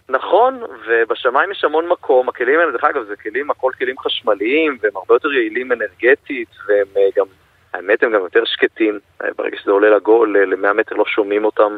[0.10, 4.91] נכון, ובשמיים יש המון מקום, הכלים האלה, דרך אגב, זה כלים, הכל כלים חשמליים, והם
[4.96, 7.26] הרבה יותר יעילים אנרגטית, והם גם,
[7.74, 9.00] האמת הם גם יותר שקטים,
[9.38, 11.78] ברגע שזה עולה לגול, ל-100 מטר לא שומעים אותם,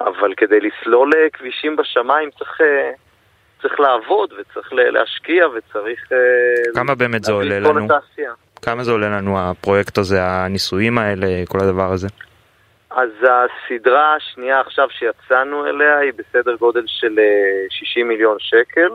[0.00, 2.60] אבל כדי לסלול כבישים בשמיים צריך,
[3.62, 6.00] צריך לעבוד, וצריך להשקיע, וצריך...
[6.74, 7.88] כמה באמת זה עולה לנו?
[8.62, 12.08] כמה זה עולה לנו הפרויקט הזה, הניסויים האלה, כל הדבר הזה?
[12.96, 17.18] אז הסדרה השנייה עכשיו שיצאנו אליה היא בסדר גודל של
[17.70, 18.90] 60 מיליון שקל.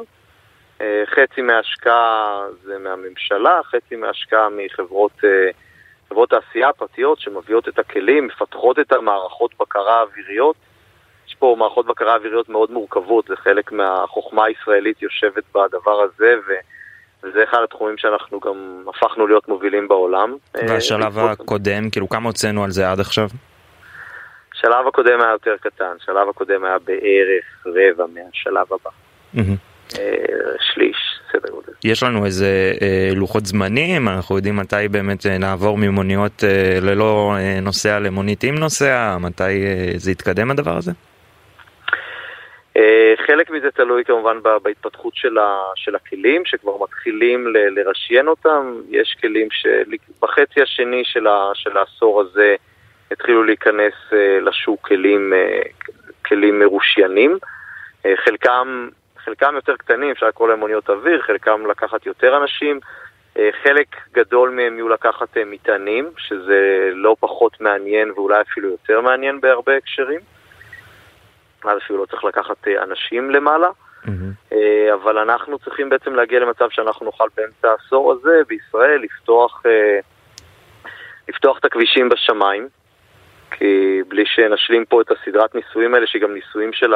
[1.05, 5.21] חצי מההשקעה זה מהממשלה, חצי מההשקעה מחברות
[6.09, 10.55] חברות תעשייה פרטיות שמביאות את הכלים, מפתחות את המערכות בקרה האוויריות.
[11.27, 16.51] יש פה מערכות בקרה אוויריות מאוד מורכבות, זה חלק מהחוכמה הישראלית יושבת בדבר הזה, ו...
[17.23, 20.35] וזה אחד התחומים שאנחנו גם הפכנו להיות מובילים בעולם.
[20.67, 23.27] והשלב הקודם, כאילו כמה הוצאנו על זה עד עכשיו?
[24.59, 28.89] השלב הקודם היה יותר קטן, השלב הקודם היה בערך רבע מהשלב הבא.
[30.73, 30.97] שליש,
[31.31, 31.73] סדר גודל.
[31.83, 37.59] יש לנו איזה אה, לוחות זמנים, אנחנו יודעים מתי באמת נעבור ממוניות אה, ללא אה,
[37.61, 40.91] נוסע למונית עם נוסע, מתי אה, זה יתקדם הדבר הזה?
[43.27, 48.81] חלק מזה תלוי כמובן בהתפתחות של, ה, של הכלים, שכבר מתחילים ל, לרשיין אותם.
[48.89, 52.55] יש כלים שבחצי השני של, ה, של העשור הזה
[53.11, 53.93] התחילו להיכנס
[54.41, 55.33] לשוק כלים,
[56.25, 57.37] כלים מרושיינים.
[58.25, 62.79] חלקם, חלקם יותר קטנים, אפשר לקרוא להם מוניות אוויר, חלקם לקחת יותר אנשים.
[63.63, 69.77] חלק גדול מהם יהיו לקחת מטענים, שזה לא פחות מעניין ואולי אפילו יותר מעניין בהרבה
[69.77, 70.19] הקשרים.
[71.63, 73.67] אז אפילו לא צריך לקחת אנשים למעלה,
[74.05, 74.55] mm-hmm.
[74.93, 79.63] אבל אנחנו צריכים בעצם להגיע למצב שאנחנו נוכל באמצע העשור הזה בישראל לפתוח,
[81.29, 82.67] לפתוח את הכבישים בשמיים,
[83.51, 86.93] כי בלי שנשלים פה את הסדרת ניסויים האלה, שהיא גם ניסויים של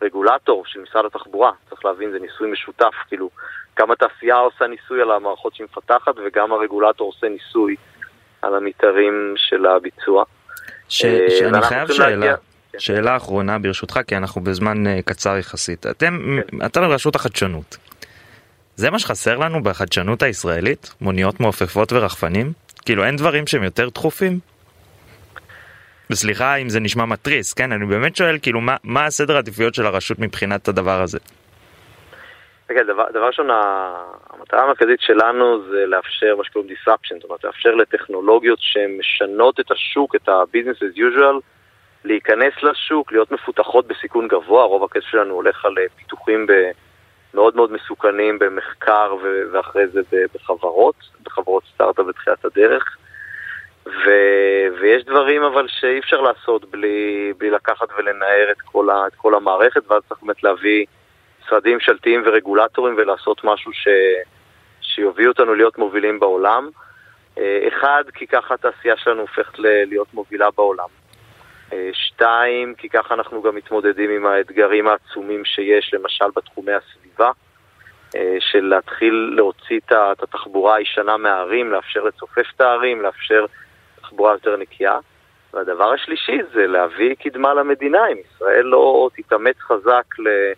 [0.00, 3.30] הרגולטור, של משרד התחבורה, צריך להבין, זה ניסוי משותף, כאילו,
[3.78, 7.76] גם התעשייה עושה ניסוי על המערכות שהיא מפתחת, וגם הרגולטור עושה ניסוי
[8.42, 10.24] על המתארים של הביצוע.
[10.88, 11.06] ש...
[11.38, 12.08] שאני חייב שאלה.
[12.08, 12.34] להגיע...
[12.78, 15.86] שאלה אחרונה ברשותך, כי אנחנו בזמן uh, קצר יחסית.
[15.86, 16.66] אתם, כן.
[16.66, 17.76] אתם רשות החדשנות.
[18.76, 20.94] זה מה שחסר לנו בחדשנות הישראלית?
[21.00, 22.52] מוניות מעופפות ורחפנים?
[22.84, 24.38] כאילו אין דברים שהם יותר דחופים?
[26.10, 27.72] וסליחה אם זה נשמע מתריס, כן?
[27.72, 31.18] אני באמת שואל, כאילו, מה, מה הסדר העדיפויות של הרשות מבחינת הדבר הזה?
[32.68, 33.48] כן, דבר, דבר ראשון,
[34.30, 40.14] המטרה המרכזית שלנו זה לאפשר מה שקוראים disruption, זאת אומרת, לאפשר לטכנולוגיות שמשנות את השוק,
[40.14, 41.40] את ה-business as usual,
[42.04, 46.46] להיכנס לשוק, להיות מפותחות בסיכון גבוה, רוב הכסף שלנו הולך על פיתוחים
[47.34, 49.14] מאוד מאוד מסוכנים במחקר
[49.52, 50.00] ואחרי זה
[50.34, 52.96] בחברות, בחברות סטארט-אפ בתחילת הדרך.
[53.86, 59.14] ו- ויש דברים אבל שאי אפשר לעשות בלי, בלי לקחת ולנער את כל, ה- את
[59.14, 60.86] כל המערכת, ואז צריך באמת להביא
[61.44, 63.88] משרדים ממשלתיים ורגולטורים ולעשות משהו ש-
[64.80, 66.68] שיוביל אותנו להיות מובילים בעולם.
[67.68, 70.88] אחד, כי ככה התעשייה שלנו הופכת להיות מובילה בעולם.
[71.92, 77.30] שתיים, כי ככה אנחנו גם מתמודדים עם האתגרים העצומים שיש, למשל בתחומי הסביבה,
[78.40, 83.46] של להתחיל להוציא את התחבורה הישנה מהערים, לאפשר לצופף את הערים, לאפשר
[84.14, 84.98] תחבורה יותר נקייה.
[85.54, 90.52] והדבר השלישי זה להביא קדמה למדינה, אם ישראל לא תתאמץ חזק ל...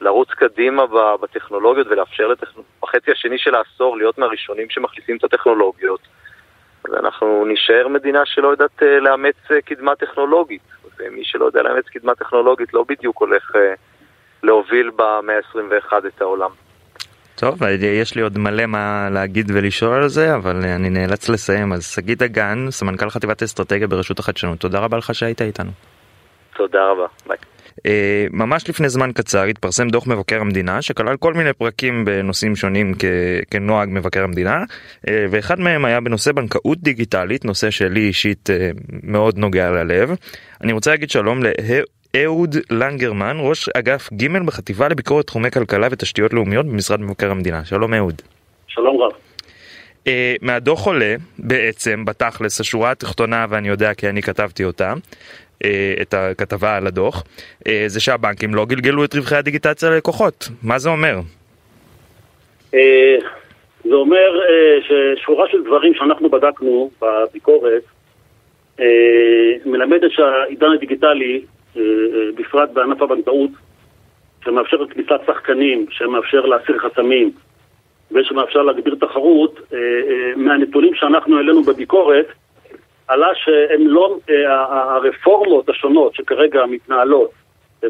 [0.00, 0.82] לרוץ קדימה
[1.20, 2.48] בטכנולוגיות ולאפשר לטכ...
[2.82, 6.00] בחצי השני של העשור להיות מהראשונים שמחליפים את הטכנולוגיות.
[6.84, 10.62] ואנחנו נישאר מדינה שלא יודעת לאמץ קדמה טכנולוגית.
[10.98, 13.52] ומי שלא יודע לאמץ קדמה טכנולוגית לא בדיוק הולך
[14.42, 16.50] להוביל במאה ה-21 את העולם.
[17.34, 17.62] טוב,
[18.00, 21.72] יש לי עוד מלא מה להגיד ולשאול על זה, אבל אני נאלץ לסיים.
[21.72, 25.70] אז שגיא דגן, סמנכ"ל חטיבת אסטרטגיה ברשות החדשנות, תודה רבה לך שהיית איתנו.
[26.56, 27.36] תודה רבה, ביי.
[27.72, 27.84] Uh,
[28.32, 33.04] ממש לפני זמן קצר התפרסם דוח מבקר המדינה שכלל כל מיני פרקים בנושאים שונים כ-
[33.50, 34.64] כנוהג מבקר המדינה
[35.06, 38.48] ואחד מהם היה בנושא בנקאות דיגיטלית נושא שלי אישית
[39.02, 40.14] מאוד נוגע ללב.
[40.60, 41.42] אני רוצה להגיד שלום
[42.16, 47.94] לאהוד לנגרמן ראש אגף ג' בחטיבה לביקורת תחומי כלכלה ותשתיות לאומיות במשרד מבקר המדינה שלום
[47.94, 48.22] אהוד.
[48.66, 49.12] שלום רב.
[49.12, 50.08] Uh,
[50.42, 54.94] מהדוח עולה בעצם בתכלס השורה התחתונה ואני יודע כי אני כתבתי אותה
[56.02, 57.24] את הכתבה על הדוח,
[57.86, 60.48] זה שהבנקים לא גלגלו את רווחי הדיגיטציה ללקוחות.
[60.62, 61.20] מה זה אומר?
[63.84, 64.40] זה אומר
[64.80, 67.82] ששורה של דברים שאנחנו בדקנו בביקורת
[69.66, 71.42] מלמדת שהעידן הדיגיטלי,
[72.34, 73.50] בפרט בענף הבנקאות,
[74.44, 77.30] שמאפשר כניסת שחקנים, שמאפשר להסיר חסמים
[78.10, 79.60] ושמאפשר להגביר תחרות,
[80.36, 82.26] מהנתונים שאנחנו העלינו בביקורת,
[83.08, 84.18] עלה שהן לא,
[84.68, 87.30] הרפורמות השונות שכרגע מתנהלות,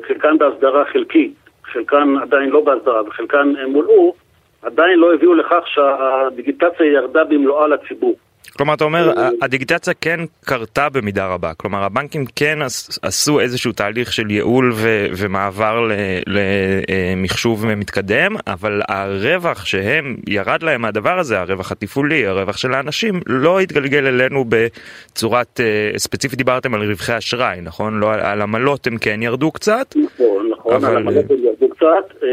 [0.06, 4.14] חלקן בהסדרה חלקית, חלקן עדיין לא בהסדרה וחלקן מולאו,
[4.62, 8.14] עדיין לא הביאו לכך שהדיגיטציה ירדה במלואה לציבור.
[8.56, 11.54] כלומר, אתה אומר, הדיגיטציה כן קרתה במידה רבה.
[11.54, 12.58] כלומר, הבנקים כן
[13.02, 15.88] עשו איזשהו תהליך של ייעול ו- ומעבר
[16.26, 23.60] למחשוב מתקדם, אבל הרווח שהם, ירד להם מהדבר הזה, הרווח התפעולי, הרווח של האנשים, לא
[23.60, 25.60] התגלגל אלינו בצורת,
[25.96, 27.98] ספציפית דיברתם על רווחי אשראי, נכון?
[27.98, 29.94] לא על עמלות הם כן ירדו קצת.
[29.96, 30.86] נכון, נכון, אבל...
[30.86, 32.26] על עמלות הם ירדו קצת.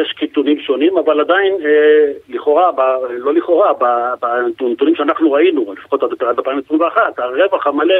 [0.00, 1.54] יש קיטונים שונים, אבל עדיין,
[2.28, 2.70] לכאורה,
[3.08, 3.72] לא לכאורה,
[4.22, 7.94] בנתונים שאנחנו ראינו, לפחות עד 2021, הרווח המלא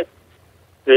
[0.88, 0.94] אה,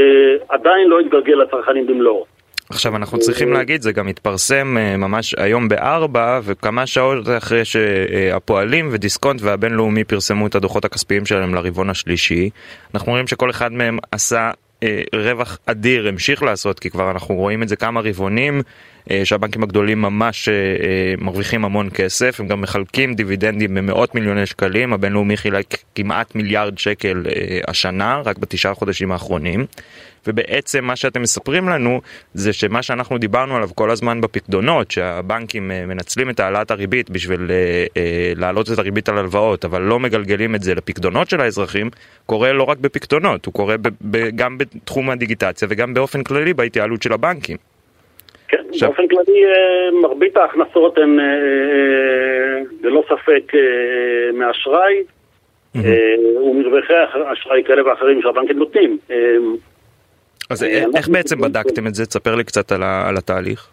[0.50, 2.26] עדיין לא התגלגל לצרכנים במלואו.
[2.69, 8.89] עכשיו אנחנו צריכים להגיד, זה גם התפרסם אה, ממש היום בארבע וכמה שעות אחרי שהפועלים
[8.91, 12.50] ודיסקונט והבינלאומי פרסמו את הדוחות הכספיים שלהם לרבעון השלישי.
[12.93, 14.52] אנחנו רואים שכל אחד מהם עשה אה,
[15.15, 18.62] רווח אדיר, המשיך לעשות, כי כבר אנחנו רואים את זה כמה רבעונים,
[19.12, 20.54] אה, שהבנקים הגדולים ממש אה,
[21.17, 27.24] מרוויחים המון כסף, הם גם מחלקים דיבידנדים במאות מיליוני שקלים, הבינלאומי חילק כמעט מיליארד שקל
[27.67, 29.65] השנה, רק בתשעה חודשים האחרונים.
[30.27, 32.01] ובעצם מה שאתם מספרים לנו
[32.33, 37.51] זה שמה שאנחנו דיברנו עליו כל הזמן בפקדונות, שהבנקים מנצלים את העלאת הריבית בשביל
[38.36, 41.89] להעלות את הריבית על הלוואות, אבל לא מגלגלים את זה לפקדונות של האזרחים,
[42.25, 43.75] קורה לא רק בפקדונות, הוא קורה
[44.36, 47.57] גם בתחום הדיגיטציה וגם באופן כללי בהתייעלות של הבנקים.
[48.47, 48.89] כן, עכשיו...
[48.89, 49.41] באופן כללי
[50.01, 51.19] מרבית ההכנסות הן
[52.83, 53.51] ללא ספק
[54.33, 55.03] מאשראי
[56.45, 56.93] ומרווחי
[57.33, 58.97] אשראי כאלה ואחרים שהבנקים נותנים.
[60.50, 60.63] אז
[60.96, 62.06] איך בעצם בדקתם את זה?
[62.06, 63.67] תספר לי קצת על התהליך.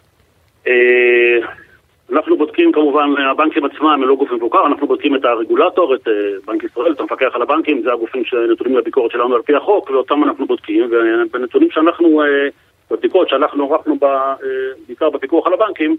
[2.12, 6.08] אנחנו בודקים כמובן, הבנקים עצמם הם לא גוף מבוקר, אנחנו בודקים את הרגולטור, את
[6.46, 10.24] בנק ישראל, את המפקח על הבנקים, זה הגופים שנתונים לביקורת שלנו על פי החוק, ואותם
[10.24, 12.22] אנחנו בודקים, ובנתונים שאנחנו,
[12.90, 13.98] בבדיקות שאנחנו ערכנו
[14.86, 15.96] בעיקר בפיקוח על הבנקים,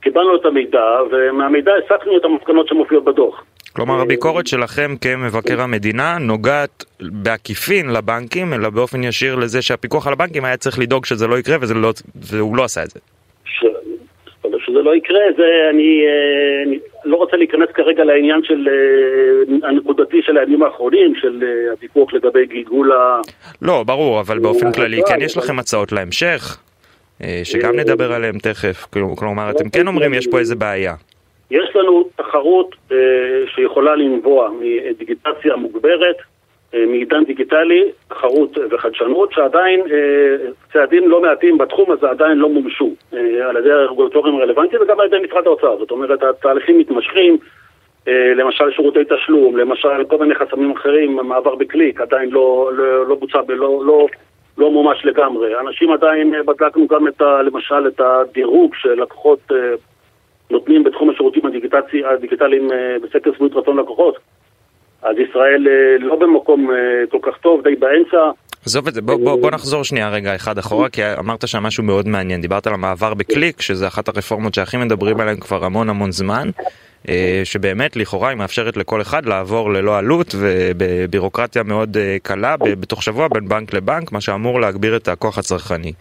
[0.00, 3.44] קיבלנו את המידע, ומהמידע הסקנו את המסקנות שמופיעות בדוח.
[3.76, 10.44] כלומר הביקורת שלכם כמבקר המדינה נוגעת בעקיפין לבנקים, אלא באופן ישיר לזה שהפיקוח על הבנקים
[10.44, 13.00] היה צריך לדאוג שזה לא יקרה וזה לא, והוא לא עשה את זה.
[13.44, 13.64] ש...
[14.66, 16.04] שזה לא יקרה, זה אני,
[16.66, 18.68] אני לא רוצה להיכנס כרגע לעניין של
[19.62, 23.20] הנקודתי של הימים האחרונים, של הוויכוח לגבי גלגול ה...
[23.62, 26.58] לא, ברור, אבל באופן כללי כן יש לכם הצעות להמשך,
[27.44, 30.94] שגם נדבר עליהם תכף, כלומר אתם כן אומרים יש פה איזה בעיה.
[31.54, 32.96] יש לנו תחרות אה,
[33.54, 36.16] שיכולה לנבוע מדיגיטציה מוגברת,
[36.74, 40.36] אה, מעידן דיגיטלי, תחרות וחדשנות, שעדיין אה,
[40.72, 45.06] צעדים לא מעטים בתחום הזה עדיין לא מומשו אה, על ידי הרגולטורים הרלוונטיים וגם על
[45.06, 45.78] ידי משרד האוצר.
[45.78, 47.38] זאת אומרת, התהליכים מתמשכים,
[48.08, 53.14] אה, למשל שירותי תשלום, למשל כל מיני חסמים אחרים, מעבר בקליק, עדיין לא, לא, לא
[53.14, 54.06] בוצע, לא, לא,
[54.58, 55.60] לא מומש לגמרי.
[55.60, 59.56] אנשים עדיין, אה, בדקנו גם את ה, למשל את הדירוג של לקוחות אה,
[60.50, 61.42] נותנים בתחום השירותים
[62.16, 62.68] הדיגיטליים
[63.02, 64.18] בסקר שביעות רצון לקוחות.
[65.02, 65.66] אז ישראל
[66.00, 66.70] לא במקום
[67.10, 68.30] כל כך טוב, די באמצע.
[68.66, 71.84] עזוב את זה, בוא, בוא, בוא נחזור שנייה רגע אחד אחורה, כי אמרת שם משהו
[71.84, 72.40] מאוד מעניין.
[72.40, 76.48] דיברת על המעבר בקליק, שזה אחת הרפורמות שהכי מדברים עליהן כבר המון המון זמן,
[77.44, 83.48] שבאמת לכאורה היא מאפשרת לכל אחד לעבור ללא עלות ובבירוקרטיה מאוד קלה בתוך שבוע בין
[83.48, 85.92] בנק לבנק, מה שאמור להגביר את הכוח הצרכני.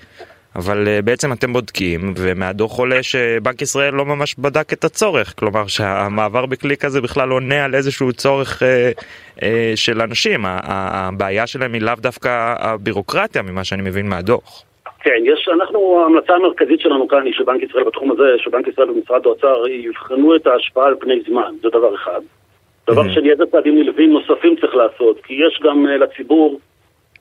[0.55, 5.67] אבל uh, בעצם אתם בודקים, ומהדוח עולה שבנק ישראל לא ממש בדק את הצורך, כלומר
[5.67, 8.65] שהמעבר בקליק הזה בכלל עונה על איזשהו צורך uh,
[9.39, 9.43] uh,
[9.75, 14.63] של אנשים, הבעיה שלהם היא לאו דווקא הבירוקרטיה ממה שאני מבין מהדוח.
[15.03, 19.25] כן, יש, אנחנו, ההמלצה המרכזית שלנו כאן היא שבנק ישראל בתחום הזה, שבנק ישראל ומשרד
[19.25, 22.21] האוצר יבחנו את ההשפעה על פני זמן, זה דבר אחד.
[22.89, 26.59] דבר שני, איזה צעדים נלווים נוספים צריך לעשות, כי יש גם לציבור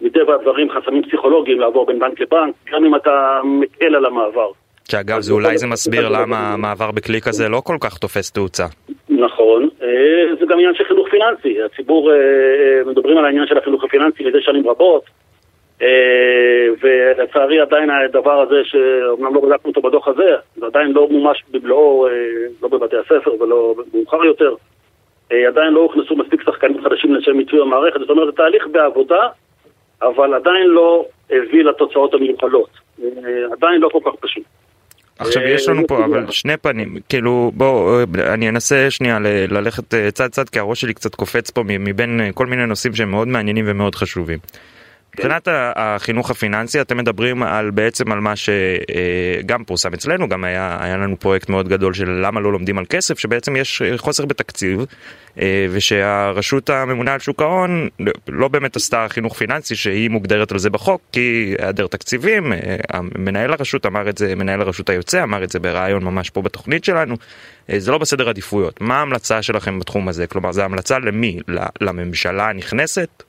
[0.03, 4.51] מטבע הדברים חסמים פסיכולוגיים לעבור בין בנק לבנק, גם אם אתה מקל על המעבר.
[4.91, 8.65] שאגב, זה אולי זה מסביר למה המעבר בקליק הזה לא כל כך תופס תאוצה.
[9.09, 9.69] נכון,
[10.41, 11.62] זה גם עניין של חינוך פיננסי.
[11.62, 12.11] הציבור,
[12.87, 15.03] מדברים על העניין של החינוך הפיננסי מזה שנים רבות,
[16.83, 22.07] ולצערי עדיין הדבר הזה, שאומנם לא בדקנו אותו בדוח הזה, זה עדיין לא מומש במלואו,
[22.62, 24.55] לא בבתי הספר ולא מאוחר יותר.
[25.31, 29.29] עדיין לא הוכנסו מספיק שחקנים חדשים לשם מיצוי המערכת, זאת אומרת, זה תהליך בעבודה,
[30.03, 32.71] אבל עדיין לא הביא לתוצאות המיוחלות.
[33.53, 34.43] עדיין לא כל כך פשוט.
[35.19, 38.03] עכשיו יש לנו פה אבל שני פנים, כאילו בוא
[38.35, 39.19] אני אנסה שנייה
[39.51, 43.29] ללכת צד צד כי הראש שלי קצת קופץ פה מבין כל מיני נושאים שהם מאוד
[43.29, 44.38] מעניינים ומאוד חשובים.
[45.16, 50.96] מבחינת החינוך הפיננסי אתם מדברים על בעצם על מה שגם פורסם אצלנו, גם היה, היה
[50.96, 54.81] לנו פרויקט מאוד גדול של למה לא לומדים על כסף, שבעצם יש חוסר בתקציב,
[55.70, 57.88] ושהרשות הממונה על שוק ההון
[58.29, 62.53] לא באמת עשתה חינוך פיננסי שהיא מוגדרת על זה בחוק, כי היעדר תקציבים,
[63.18, 66.85] מנהל הרשות אמר את זה, מנהל הרשות היוצא אמר את זה בריאיון ממש פה בתוכנית
[66.85, 67.16] שלנו,
[67.77, 68.81] זה לא בסדר עדיפויות.
[68.81, 70.27] מה ההמלצה שלכם בתחום הזה?
[70.27, 71.38] כלומר, זו המלצה למי?
[71.81, 73.22] לממשלה הנכנסת?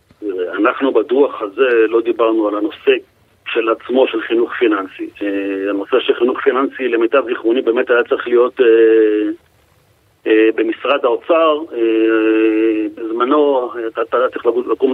[0.63, 2.91] אנחנו בדוח הזה לא דיברנו על הנושא
[3.45, 5.09] של עצמו של חינוך פיננסי.
[5.21, 8.65] אה, הנושא של חינוך פיננסי, למיטב זיכרוני, באמת היה צריך להיות אה,
[10.27, 11.59] אה, במשרד האוצר.
[12.95, 14.01] בזמנו, אתה
[14.33, 14.93] צריך לקום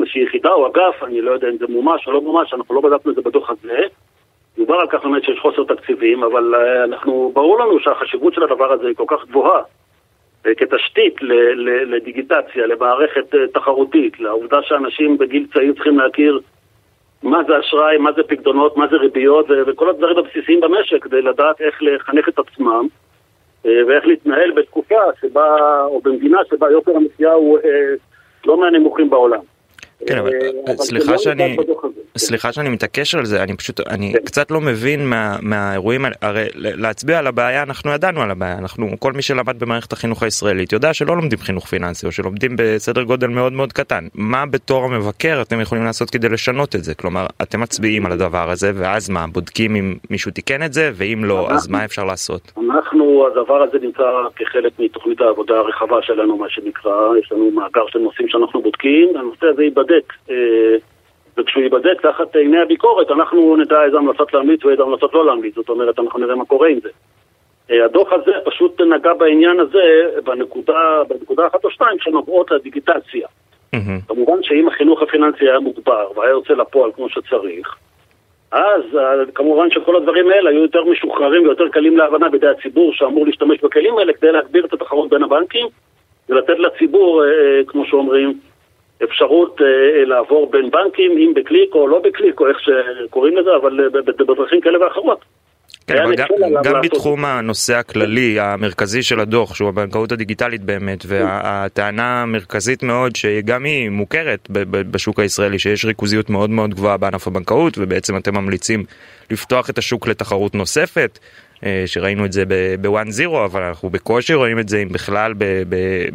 [0.00, 2.80] איזושהי יחידה או אגף, אני לא יודע אם זה מומש או לא מומש, אנחנו לא
[2.80, 3.78] בדקנו את זה בדוח הזה.
[4.58, 8.86] דובר על כך באמת שיש חוסר תקציבים, אבל אנחנו, ברור לנו שהחשיבות של הדבר הזה
[8.86, 9.62] היא כל כך גבוהה.
[10.44, 11.16] כתשתית
[11.86, 16.40] לדיגיטציה, למערכת אה, תחרותית, לעובדה שאנשים בגיל צעיר צריכים להכיר
[17.22, 21.60] מה זה אשראי, מה זה פקדונות, מה זה ריביות וכל הדברים הבסיסיים במשק כדי לדעת
[21.60, 22.86] איך לחנך את עצמם
[23.66, 27.94] אה, ואיך להתנהל בתקופה שבה, או במדינה שבה יוקר המחיה הוא אה,
[28.46, 29.40] לא מהנמוכים בעולם.
[30.06, 30.30] כן, אבל
[30.68, 31.56] אה, סליחה לא שאני,
[32.16, 34.18] סליחה שאני מתעקש על זה, אני פשוט, אני כן.
[34.24, 38.88] קצת לא מבין מה, מהאירועים האלה, הרי להצביע על הבעיה, אנחנו ידענו על הבעיה, אנחנו,
[38.98, 43.26] כל מי שלמד במערכת החינוך הישראלית יודע שלא לומדים חינוך פיננסי, או שלומדים בסדר גודל
[43.26, 44.04] מאוד מאוד קטן.
[44.14, 46.94] מה בתור המבקר אתם יכולים לעשות כדי לשנות את זה?
[46.94, 51.24] כלומר, אתם מצביעים על הדבר הזה, ואז מה, בודקים אם מישהו תיקן את זה, ואם
[51.24, 52.52] לא, אז מה אפשר לעשות?
[52.70, 54.02] אנחנו, הדבר הזה נמצא
[54.36, 59.46] כחלק מתוכנית העבודה הרחבה שלנו, מה שנקרא, יש לנו מאגר של נושאים שאנחנו בודקים, הנושא
[59.46, 59.89] הזה ייבדק.
[59.90, 60.12] ייבדק.
[60.30, 60.76] אה,
[61.36, 65.54] וכשהוא ייבדק תחת עיני הביקורת, אנחנו נדע איזה המלצות להמליץ ואיזה המלצות לא להמליץ.
[65.54, 66.88] זאת אומרת, אנחנו נראה מה קורה עם זה.
[67.70, 73.28] אה, הדוח הזה פשוט נגע בעניין הזה בנקודה, בנקודה אחת או שתיים שנוגעות לדיגיטציה.
[73.76, 74.08] Mm-hmm.
[74.08, 77.76] כמובן שאם החינוך הפיננסי היה מוגבר והיה יוצא לפועל כמו שצריך,
[78.52, 83.26] אז אה, כמובן שכל הדברים האלה היו יותר משוחררים ויותר קלים להבנה בידי הציבור שאמור
[83.26, 85.66] להשתמש בכלים האלה כדי להגביר את התחרות בין הבנקים
[86.28, 87.24] ולתת לציבור,
[87.66, 88.38] כמו שאומרים,
[89.04, 93.80] אפשרות אה, לעבור בין בנקים, אם בקליק או לא בקליק, או איך שקוראים לזה, אבל
[93.80, 95.24] אה, בדרכים כאלה ואחרות.
[95.86, 96.26] כן, אבל גם,
[96.64, 103.64] גם בתחום הנושא הכללי, המרכזי של הדוח, שהוא הבנקאות הדיגיטלית באמת, והטענה המרכזית מאוד, שגם
[103.64, 104.48] היא מוכרת
[104.90, 108.84] בשוק הישראלי, שיש ריכוזיות מאוד מאוד גבוהה בענף הבנקאות, ובעצם אתם ממליצים
[109.30, 111.18] לפתוח את השוק לתחרות נוספת.
[111.66, 112.44] אה, שראינו את זה
[112.80, 115.32] בוואן זירו, אבל אנחנו בקושי רואים את זה אם בכלל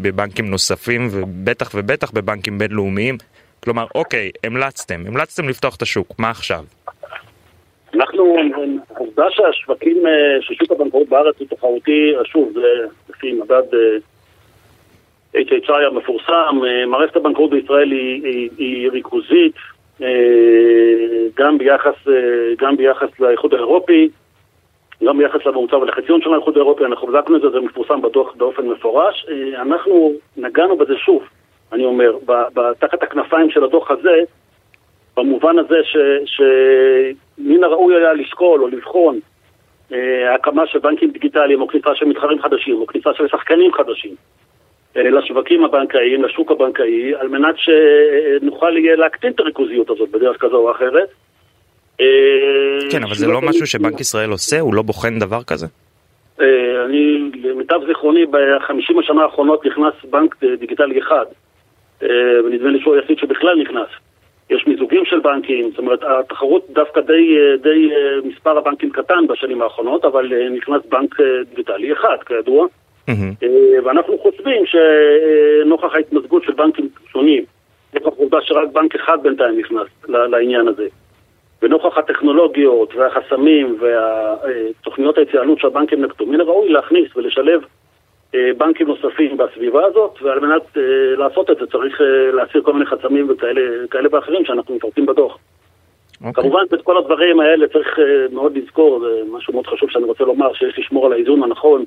[0.01, 3.17] בבנקים נוספים, ובטח ובטח בבנקים בינלאומיים.
[3.63, 6.63] כלומר, אוקיי, המלצתם, המלצתם לפתוח את השוק, מה עכשיו?
[7.93, 8.37] אנחנו,
[8.95, 12.67] העובדה שהשווקים, אה, ששוק הבנקאות בארץ הוא תחרותי, שוב, זה
[13.09, 16.55] לפי מדד אה, HHI המפורסם,
[16.87, 19.55] מערכת הבנקאות בישראל היא, היא, היא ריכוזית,
[21.37, 22.07] גם ביחס,
[22.57, 24.09] גם ביחס לאיחוד האירופי,
[25.03, 28.67] גם ביחס לממוצע ולחציון של האיחוד האירופי, אנחנו בדקנו את זה, זה מפורסם בדוח באופן
[28.67, 29.25] מפורש.
[29.29, 31.23] אה, אנחנו נגענו בזה שוב,
[31.73, 32.17] אני אומר,
[32.79, 34.19] תחת הכנפיים של הדוח הזה,
[35.17, 35.77] במובן הזה
[36.25, 39.19] שמן הראוי היה לשקול או לבחון
[39.93, 44.15] אה, הקמה של בנקים דיגיטליים או כניסה של מתחרים חדשים או כניסה של שחקנים חדשים
[44.97, 50.57] אה, לשווקים הבנקאיים, לשוק הבנקאי, על מנת שנוכל יהיה להקטין את הריכוזיות הזאת בדרך כזו
[50.57, 51.09] או אחרת.
[52.01, 54.59] אה, כן, אבל זה לא משהו שבנק ישראל עושה?
[54.59, 55.67] הוא לא בוחן דבר כזה?
[56.41, 61.25] אה, אני, למיטב זיכרוני, בחמישים השנה האחרונות נכנס בנק דיגיטלי אחד,
[62.03, 62.07] אה,
[62.45, 63.87] ונדמה לי שהוא היחיד שבכלל נכנס.
[64.49, 67.89] יש מיזוגים של בנקים, זאת אומרת, התחרות דווקא די, די
[68.23, 71.15] מספר הבנקים קטן בשנים האחרונות, אבל נכנס בנק
[71.49, 72.67] דיגיטלי אחד, כידוע.
[73.09, 73.45] Mm-hmm.
[73.83, 77.43] ואנחנו חושבים שנוכח ההתמזגות של בנקים שונים,
[77.93, 80.87] נוכח העובדה שרק בנק אחד בינתיים נכנס לעניין הזה.
[81.65, 87.61] ונוכח הטכנולוגיות והחסמים ותוכניות ההתייעלות שהבנקים נקטו, מן הראוי להכניס ולשלב
[88.35, 90.81] אה, בנקים נוספים בסביבה הזאת, ועל מנת אה,
[91.17, 95.35] לעשות את זה צריך אה, להסיר כל מיני חסמים וכאלה ואחרים שאנחנו מפרטים בדוח.
[95.35, 96.25] Okay.
[96.25, 96.43] אוקיי.
[96.43, 97.99] כמובן, את כל הדברים האלה צריך
[98.31, 101.83] מאוד לזכור, זה משהו מאוד חשוב שאני רוצה לומר, שיש לשמור על האיזון הנכון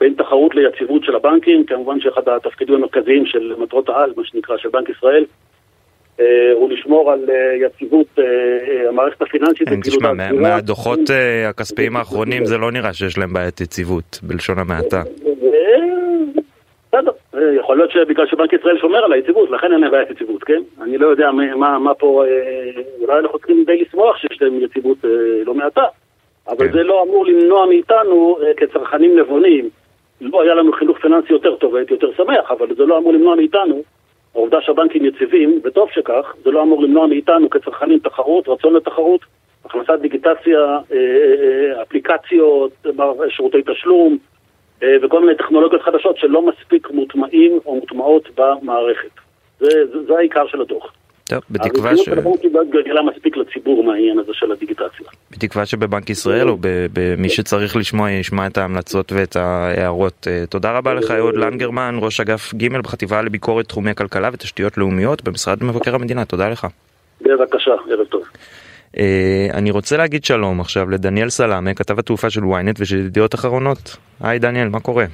[0.00, 4.68] בין תחרות ליציבות של הבנקים, כמובן שאחד התפקידים המרכזיים של מטרות העל, מה שנקרא, של
[4.68, 5.24] בנק ישראל,
[6.20, 9.68] אה, הוא לשמור על אה, יציבות אה, המערכת הפיננסית.
[9.68, 11.00] כן, תשמע, מהדוחות
[11.48, 15.02] הכספיים האחרונים זה לא נראה שיש להם בעיית יציבות, בלשון המעטה.
[16.88, 17.10] בסדר,
[17.58, 20.62] יכול להיות שבגלל שבנק ישראל שומר על היציבות, לכן אין להם בעיית יציבות, כן?
[20.82, 22.24] אני לא יודע מה פה,
[23.00, 24.98] אולי אנחנו צריכים די לשמוח שיש להם יציבות
[25.46, 25.84] לא מעטה,
[26.48, 26.72] אבל כן.
[26.72, 29.68] זה לא אמור למנוע מאיתנו כצרכנים נבונים.
[30.20, 33.34] לא היה לנו חינוך פיננסי יותר טוב, הייתי יותר שמח, אבל זה לא אמור למנוע
[33.34, 33.82] מאיתנו
[34.34, 39.20] העובדה שהבנקים יציבים, וטוב שכך, זה לא אמור למנוע מאיתנו כצרכנים תחרות, רצון לתחרות,
[39.64, 42.86] הכנסת דיגיטציה, אה, אה, אפליקציות,
[43.28, 44.18] שירותי תשלום
[45.02, 49.10] וכל מיני טכנולוגיות חדשות שלא מספיק מוטמעים או מוטמעות במערכת.
[49.60, 50.92] זה, זה, זה העיקר של הדוח.
[51.28, 52.08] טוב, בתקווה ש...
[52.08, 55.06] הרווחיות של הבנק גלגלה מספיק לציבור מהעניין הזה של הדיגיטציה.
[55.30, 56.56] בתקווה שבבנק ישראל או
[56.92, 60.26] במי שצריך לשמוע ישמע את ההמלצות ואת ההערות.
[60.30, 65.24] אה, תודה רבה לך אהוד לנגרמן, ראש אגף ג' בחטיבה לביקורת תחומי הכלכלה ותשתיות לאומיות
[65.24, 66.66] במשרד מבקר המדינה, תודה לך.
[67.20, 68.22] בבקשה, ערב טוב.
[68.98, 73.96] אה, אני רוצה להגיד שלום עכשיו לדניאל סלאמה, כתב התעופה של ynet ושל ידיעות אחרונות.
[74.20, 75.04] היי דניאל, מה קורה?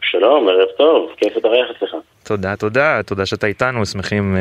[0.00, 1.96] שלום, ערב טוב, כיף להתארח אצלך.
[2.24, 4.40] תודה, תודה, תודה שאתה איתנו, שמחים אה,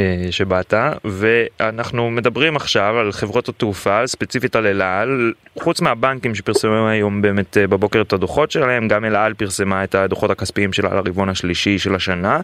[0.00, 0.74] אה, שבאת,
[1.04, 7.56] ואנחנו מדברים עכשיו על חברות התעופה, ספציפית על אל על, חוץ מהבנקים שפרסמו היום באמת
[7.56, 11.78] אה, בבוקר את הדוחות שלהם, גם אל על פרסמה את הדוחות הכספיים שלה לרבעון השלישי
[11.78, 12.40] של השנה,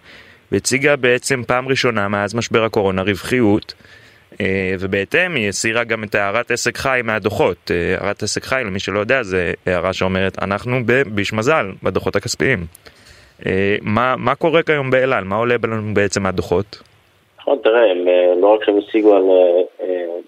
[0.52, 3.74] והציגה בעצם פעם ראשונה מאז משבר הקורונה רווחיות.
[4.40, 7.70] אה, ובהתאם היא הסירה גם את הערת עסק חי מהדוחות.
[7.70, 12.66] אה, הערת עסק חי, למי שלא יודע, זה הערה שאומרת אנחנו בביש מזל בדוחות הכספיים.
[13.46, 15.24] אה, מה, מה קורה כיום באלעל?
[15.24, 16.82] מה עולה לנו בעצם מהדוחות?
[17.40, 17.98] נכון, תראה, הם
[18.40, 19.22] לא רק שהם השיגו על,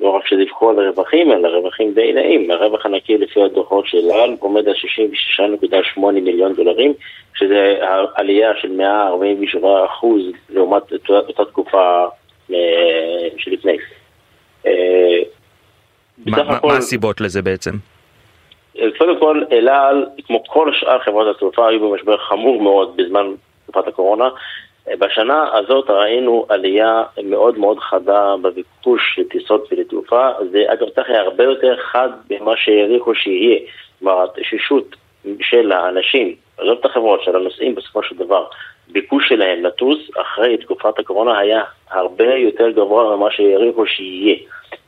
[0.00, 2.50] לא רק שדיווחו על רווחים, אלא רווחים די נעים.
[2.50, 4.74] הרווח הנקי לפי הדוחות של אלעל עומד על
[5.96, 6.92] 66.8 מיליון דולרים,
[7.34, 7.78] שזה
[8.14, 12.06] עלייה של 147 אחוז לעומת אותה תקופה
[13.38, 13.76] שלפני.
[14.66, 15.18] אה,
[16.26, 17.70] מה הסיבות לזה בעצם?
[18.98, 23.26] קודם כל, אל על, כמו כל שאר חברות התעופה, היו במשבר חמור מאוד בזמן
[23.66, 24.28] תקופת הקורונה.
[24.98, 30.28] בשנה הזאת ראינו עלייה מאוד מאוד חדה בביקוש לטיסות ולתעופה.
[30.50, 33.60] זה אגב כך היה הרבה יותר חד ממה שהעריכו שיהיה.
[33.98, 34.96] כלומר, התשישות
[35.40, 38.46] של האנשים, עזוב את החברות, של הנוסעים בסופו של דבר,
[38.88, 44.36] ביקוש שלהם לטוס אחרי תקופת הקורונה היה הרבה יותר גבוה ממה שהעריכו שיהיה.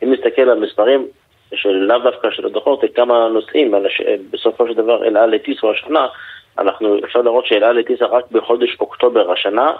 [0.02, 1.06] אם נסתכל על מספרים
[1.54, 3.74] של לאו דווקא של הדוחות, כמה נוסעים
[4.30, 6.06] בסופו של דבר אל על הטיסו השנה,
[6.58, 9.72] אנחנו אפשר לראות שאל על הטיסה רק בחודש אוקטובר השנה,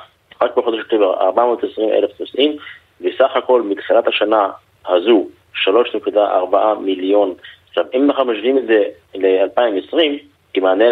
[0.43, 2.57] רק בחודש אוקטובר 420 אלף נוסעים,
[3.01, 4.49] וסך הכל מתחילת השנה
[4.89, 5.27] הזו
[5.64, 7.35] 3.4 מיליון.
[7.69, 8.83] עכשיו, אם אנחנו משווים את זה
[9.14, 9.99] ל-2020,
[10.55, 10.85] כמענה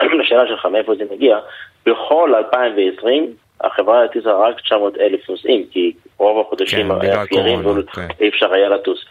[0.20, 1.38] לשאלה שלך מאיפה זה מגיע,
[1.86, 7.82] בכל 2020 החברה הטיסה רק 900 אלף נוסעים, כי רוב החודשים כן, היה סגרים ואי
[7.92, 8.26] כן.
[8.28, 9.04] אפשר היה לטוס.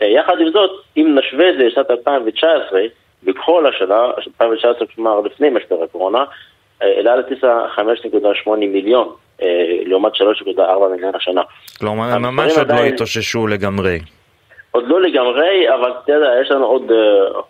[0.00, 2.80] יחד עם זאת, אם נשווה את זה לשנת 2019,
[3.22, 4.04] בכל השנה,
[4.40, 6.24] 2019 כלומר לפני משבר הקורונה,
[6.82, 9.46] אל על הטיסה 5.8 מיליון, אה,
[9.84, 11.42] לעומת 3.4 מיליון השנה.
[11.78, 13.98] כלומר, הם ממש עוד לא התאוששו לגמרי.
[14.70, 16.92] עוד לא לגמרי, אבל אתה יודע, יש לנו עוד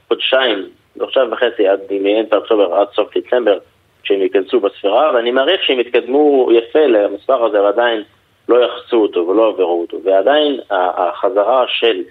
[0.09, 3.59] חודשיים, חודשיים וחצי עד מאמצע אוקטובר עד סוף דצמבר,
[4.05, 8.03] שהם ייכנסו בספירה, ואני מעריך שהם יתקדמו יפה למספר הזה, ועדיין
[8.49, 12.03] לא יחצו אותו ולא עברו אותו, ועדיין החזרה של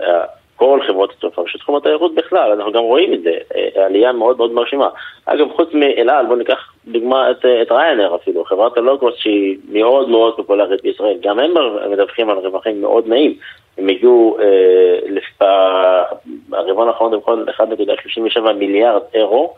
[0.00, 0.24] אה,
[0.56, 4.36] כל חברות התעופה, של תחום התיירות בכלל, אנחנו גם רואים את זה, אה, עלייה מאוד
[4.36, 4.88] מאוד מרשימה.
[5.26, 10.08] אגב, חוץ מאל על, בואו ניקח דוגמה את, את ריינר אפילו, חברת הלוגוס שהיא מאוד
[10.08, 11.54] מאוד פופולרית בישראל, גם הם
[11.90, 13.34] מדווחים על רווחים מאוד נעים.
[13.78, 16.04] הם הגיעו, אה,
[16.52, 19.54] הרבעון האחרון הם 1.37 מיליארד אירו,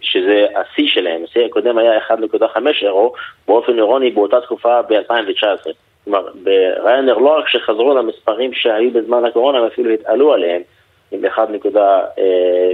[0.00, 3.12] שזה השיא שלהם, השיא הקודם היה 1.5 אירו,
[3.48, 5.70] באופן אירוני באותה תקופה ב-2019.
[6.04, 6.26] כלומר,
[6.82, 10.62] בריינר לא רק שחזרו למספרים שהיו בזמן הקורונה, הם אפילו התעלו עליהם.
[11.12, 12.72] מ-1.15 אה,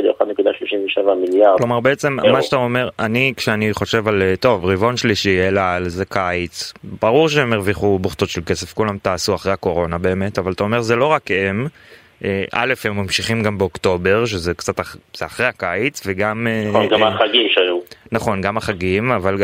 [0.00, 1.58] ל-1.37 מיליארד.
[1.58, 2.36] כלומר בעצם אירו.
[2.36, 6.72] מה שאתה אומר, אני כשאני חושב על, אה, טוב, רבעון שלישי, אלא על זה קיץ,
[6.84, 10.96] ברור שהם הרוויחו בוכטות של כסף, כולם טסו אחרי הקורונה באמת, אבל אתה אומר זה
[10.96, 11.68] לא רק הם, אה,
[12.52, 14.74] א', הם ממשיכים גם באוקטובר, שזה קצת
[15.16, 16.46] זה אחרי הקיץ, וגם...
[16.50, 17.78] אה, נכון, גם אה, החגים שהיו.
[18.12, 19.34] נכון, גם החגים, אבל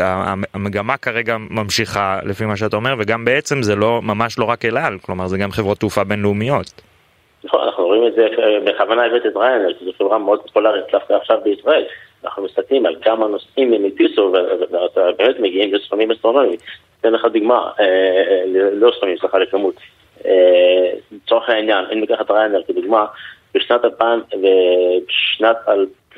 [0.55, 4.77] המגמה כרגע ממשיכה לפי מה שאתה אומר, וגם בעצם זה לא, ממש לא רק אל
[4.77, 6.83] על, כלומר זה גם חברות תעופה בינלאומיות.
[7.45, 8.27] נכון, אנחנו רואים את זה,
[8.65, 11.85] בכוונה הבאת את ריינר, שזו חברה מאוד פופולרית דווקא עכשיו בישראל.
[12.25, 14.33] אנחנו מסתכלים על כמה נושאים הם הטיסו,
[14.73, 16.57] ואתה באמת מגיעים לסכומים אסטרונומיים.
[17.01, 17.71] אתן לך דוגמה,
[18.73, 19.75] לא סכומים, סליחה, לכמות.
[21.13, 23.07] לצורך העניין, אם ניקח את ריינר כדוגמה,
[23.55, 25.57] בשנת 2000, בשנת,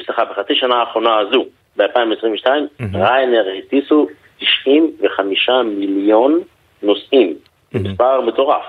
[0.05, 1.45] סליחה, בחצי שנה האחרונה הזו,
[1.77, 2.47] ב-2022,
[2.95, 4.07] ריינר הטיסו
[4.39, 6.41] 95 מיליון
[6.83, 7.35] נוסעים,
[7.75, 8.63] מספר מטורף.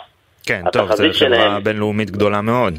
[0.47, 2.73] כן, טוב, זו חברה בינלאומית גדולה מאוד.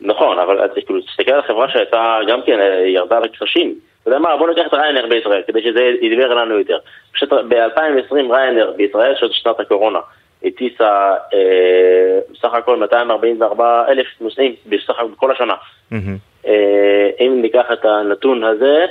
[0.00, 3.74] נכון, אבל כאילו, תסתכל על חברה שהייתה גם כן, ירדה לקרשים.
[4.02, 6.78] אתה יודע מה, בוא ניקח את ריינר בישראל, כדי שזה ידבר לנו יותר.
[7.22, 9.98] ב-2020 ריינר בישראל, שזו שנת הקורונה,
[10.44, 15.54] הטיסה אה, בסך הכל 244 אלף נוסעים בסך הכל בכל השנה.
[15.92, 16.46] Mm-hmm.
[16.46, 18.86] אה, אם ניקח את הנתון הזה,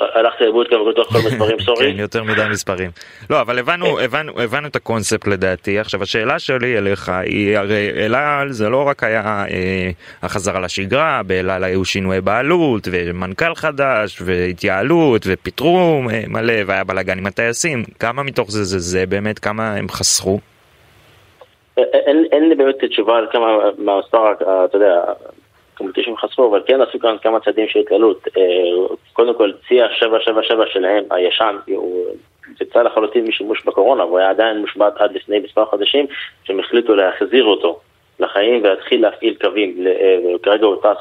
[0.00, 1.92] הלכתי לאיבוד גם בתוך כל מספרים סורי.
[1.92, 2.90] כן, יותר מדי מספרים.
[3.30, 5.78] לא, אבל הבנו, הבנו, הבנו את הקונספט לדעתי.
[5.78, 9.90] עכשיו השאלה שלי אליך היא הרי אל על זה לא רק היה אה,
[10.22, 17.18] החזרה לשגרה, באל על היו שינויי בעלות ומנכ"ל חדש והתייעלות ופיטרו אה, מלא והיה בלאגן
[17.18, 17.84] עם הטייסים.
[17.98, 20.38] כמה מתוך זה זה זה באמת, כמה הם חסכו?
[21.76, 23.46] אין, אין לי באמת תשובה על כמה
[23.78, 24.32] מהמספר,
[24.64, 25.00] אתה יודע,
[25.74, 28.28] קומפטישים חשפו, אבל כן עשו כאן כמה צעדים של התקלות.
[28.36, 32.06] אה, קודם כל, צי ה-777 שלהם, הישן, הוא
[32.60, 36.06] יצא לחלוטין משימוש בקורונה, והוא היה עדיין מושבת עד לפני מספר חודשים,
[36.44, 37.80] שהם החליטו להחזיר אותו
[38.20, 40.98] לחיים ולהתחיל להפעיל קווים, אה, וכרגע הוא טס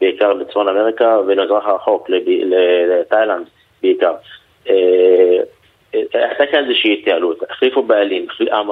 [0.00, 3.46] בעיקר בצפון אמריקה ולמזרח הרחוק, לתאילנד
[3.82, 4.14] בעיקר.
[4.70, 5.38] אה,
[5.94, 8.26] הייתה כאן איזושהי התייעלות, החליפו בעלים,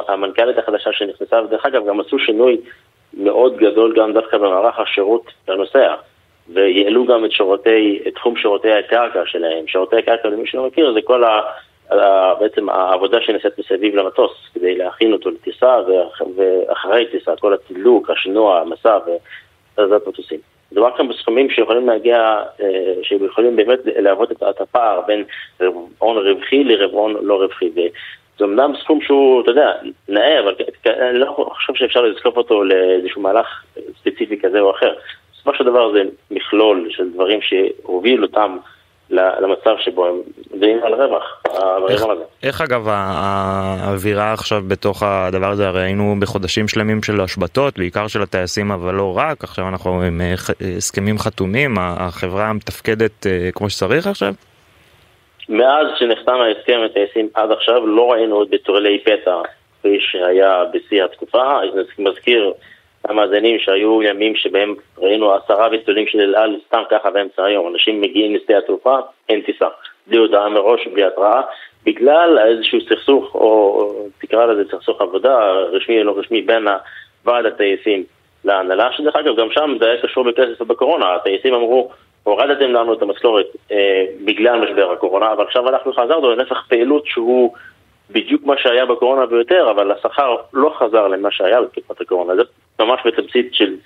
[0.09, 2.57] המנכ"לית החדשה שנכנסה, ודרך אגב גם עשו שינוי
[3.17, 5.95] מאוד גדול גם דווקא במערך השירות לנוסע,
[6.49, 9.67] ויעלו גם את שירותי, את תחום שירותי הקרקע שלהם.
[9.67, 11.41] שירותי הקרקע, למי שלא מכיר, זה כל ה...
[12.41, 15.79] בעצם העבודה שנעשית מסביב למטוס, כדי להכין אותו לטיסה,
[16.37, 18.99] ואחרי טיסה, כל התדלוק, השינוע, המסע
[19.77, 20.39] והזזת מטוסים.
[20.73, 22.17] מדובר כאן בסכומים שיכולים להגיע,
[22.61, 25.25] אה, שהם יכולים באמת להוות את הפער בין
[25.61, 27.71] רבעון רווחי לרבעון לא רווחי.
[28.39, 29.73] זה אמנם סכום שהוא, אתה יודע,
[30.09, 30.55] נאה, אבל
[30.87, 33.47] אני לא חושב שאפשר לזקוף אותו לאיזשהו מהלך
[34.01, 34.95] ספציפי כזה או אחר.
[35.33, 38.57] בסופו של דבר זה מכלול של דברים שהובילו אותם
[39.11, 40.15] למצב שבו הם
[40.61, 41.43] דנים על רווח,
[41.89, 42.03] איך,
[42.43, 48.23] איך אגב האווירה עכשיו בתוך הדבר הזה, הרי היינו בחודשים שלמים של השבתות, בעיקר של
[48.23, 50.35] הטייסים אבל לא רק, עכשיו אנחנו עם אה,
[50.77, 54.35] הסכמים חתומים, החברה מתפקדת אה, כמו שצריך עכשיו?
[55.49, 59.41] מאז שנחתם ההסכם הטייסים עד עכשיו לא ראינו עוד בטורלי פתע
[59.79, 61.61] כפי שהיה בשיא התקופה.
[61.63, 62.53] אני מזכיר
[63.09, 67.75] למאזינים שהיו ימים שבהם ראינו עשרה ביטולים של אל על סתם ככה באמצע היום.
[67.75, 69.67] אנשים מגיעים לשדה התעופה, אין טיסה.
[70.07, 71.41] בלי הודעה מראש, בלי התראה,
[71.85, 76.67] בגלל איזשהו סכסוך, או תקרא לזה סכסוך עבודה, רשמי או לא רשמי, בין
[77.25, 78.05] ועד הטייסים
[78.45, 81.91] להנהלה, שדרך אגב גם שם זה היה קשור בכסף בקורונה, הטייסים אמרו
[82.25, 87.55] הורדתם לנו את המשכורת אה, בגלל משבר הקורונה, אבל עכשיו אנחנו חזרנו לנפח פעילות שהוא
[88.11, 92.37] בדיוק מה שהיה בקורונה ויותר, אבל השכר לא חזר למה שהיה בתקופת הקורונה.
[92.37, 93.77] זה ממש בתמצית של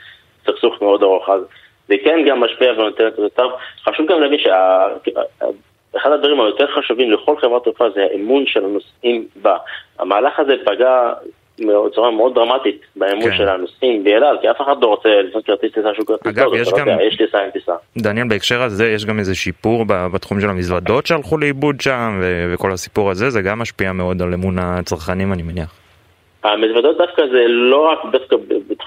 [0.46, 1.28] סכסוך מאוד ארוך.
[1.28, 1.40] אז
[1.88, 3.52] זה כן גם משפיע ונותן את טוב.
[3.84, 9.56] חשוב גם להבין שאחד הדברים היותר חשובים לכל חברת תעופה זה האמון של הנוסעים בה.
[9.98, 11.12] המהלך הזה פגע
[11.60, 13.36] בצורה מאוד דרמטית באמון כן.
[13.36, 16.54] של הנוסעים באל על, כי אף אחד לא רוצה לקנות כרטיס טיסה שהוא כרטיס אגב,
[16.54, 16.88] יש לא גם...
[16.88, 17.72] יודע, יש טיסה עם טיסה.
[17.98, 22.72] דניאל, בהקשר הזה יש גם איזה שיפור בתחום של המזוודות שהלכו לאיבוד שם, ו- וכל
[22.72, 25.74] הסיפור הזה, זה גם משפיע מאוד על אמון הצרכנים, אני מניח.
[26.44, 28.36] המזוודות דווקא זה לא רק דווקא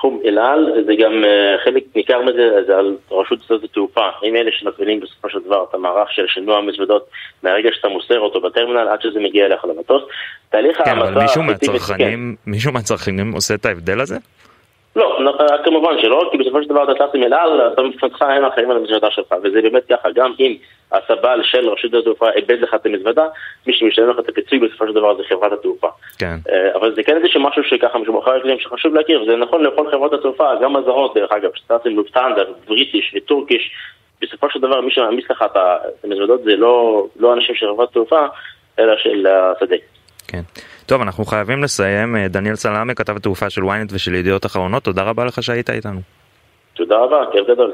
[0.01, 4.05] בתחום אל על, זה גם uh, חלק ניכר מזה, זה על רשות שדות התעופה.
[4.23, 7.09] הם אלה שמפעילים בסופו של דבר את המערך של שינוע המזוודות
[7.43, 10.03] מהרגע שאתה מוסר אותו בטרמינל עד שזה מגיע אליך למטוס.
[10.49, 12.51] תהליך כן, אבל מישהו מהצרכנים, כן.
[12.51, 14.17] מישהו מהצרכנים עושה את ההבדל הזה?
[14.95, 15.19] לא,
[15.63, 18.71] כמובן שלא, כי בסופו של דבר אתה טס עם אל על, אתה מבחינתך הם אחראים
[18.71, 20.55] על המזוודה שלך, וזה באמת ככה, גם אם
[20.91, 23.25] הסבל של רשות התעופה איבד לך את המזוודה,
[23.67, 25.87] מי שמשלם לך את הפיצוי בסופו של דבר זה חברת התעופה.
[26.17, 26.35] כן.
[26.49, 28.29] אה, אבל זה כן איזשהו משהו שככה משמעותי
[28.59, 33.13] שחשוב להכיר, זה נכון לכל חברות התעופה, גם הזרות דרך אגב, שטס עם לופטנדה, בריטיש
[33.15, 33.71] וטורקיש,
[34.21, 35.57] בסופו של דבר מי שמעמיס לך את
[36.03, 38.25] המזוודות זה לא, לא אנשים של חברת התעופה,
[38.79, 39.75] אלא של השדה.
[40.27, 40.41] כן.
[40.85, 42.15] טוב, אנחנו חייבים לסיים.
[42.15, 45.99] אה, דניאל סלאמה, כתב התעופה של ynet ושל ידיעות אחרונות, תודה רבה לך שהיית איתנו.
[46.73, 47.71] תודה רבה, כיף גדול.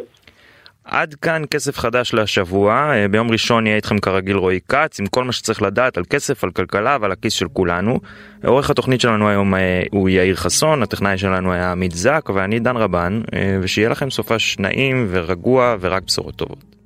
[0.85, 5.23] עד כאן כסף חדש לשבוע, אה, ביום ראשון יהיה איתכם כרגיל רועי כץ עם כל
[5.23, 7.99] מה שצריך לדעת על כסף, על כלכלה ועל הכיס של כולנו.
[8.45, 12.77] עורך התוכנית שלנו היום אה, הוא יאיר חסון, הטכנאי שלנו היה עמית זק ואני דן
[12.77, 13.21] רבן,
[13.61, 16.76] ושיהיה לכם סופש נעים ורגוע ורק בשורות טובות.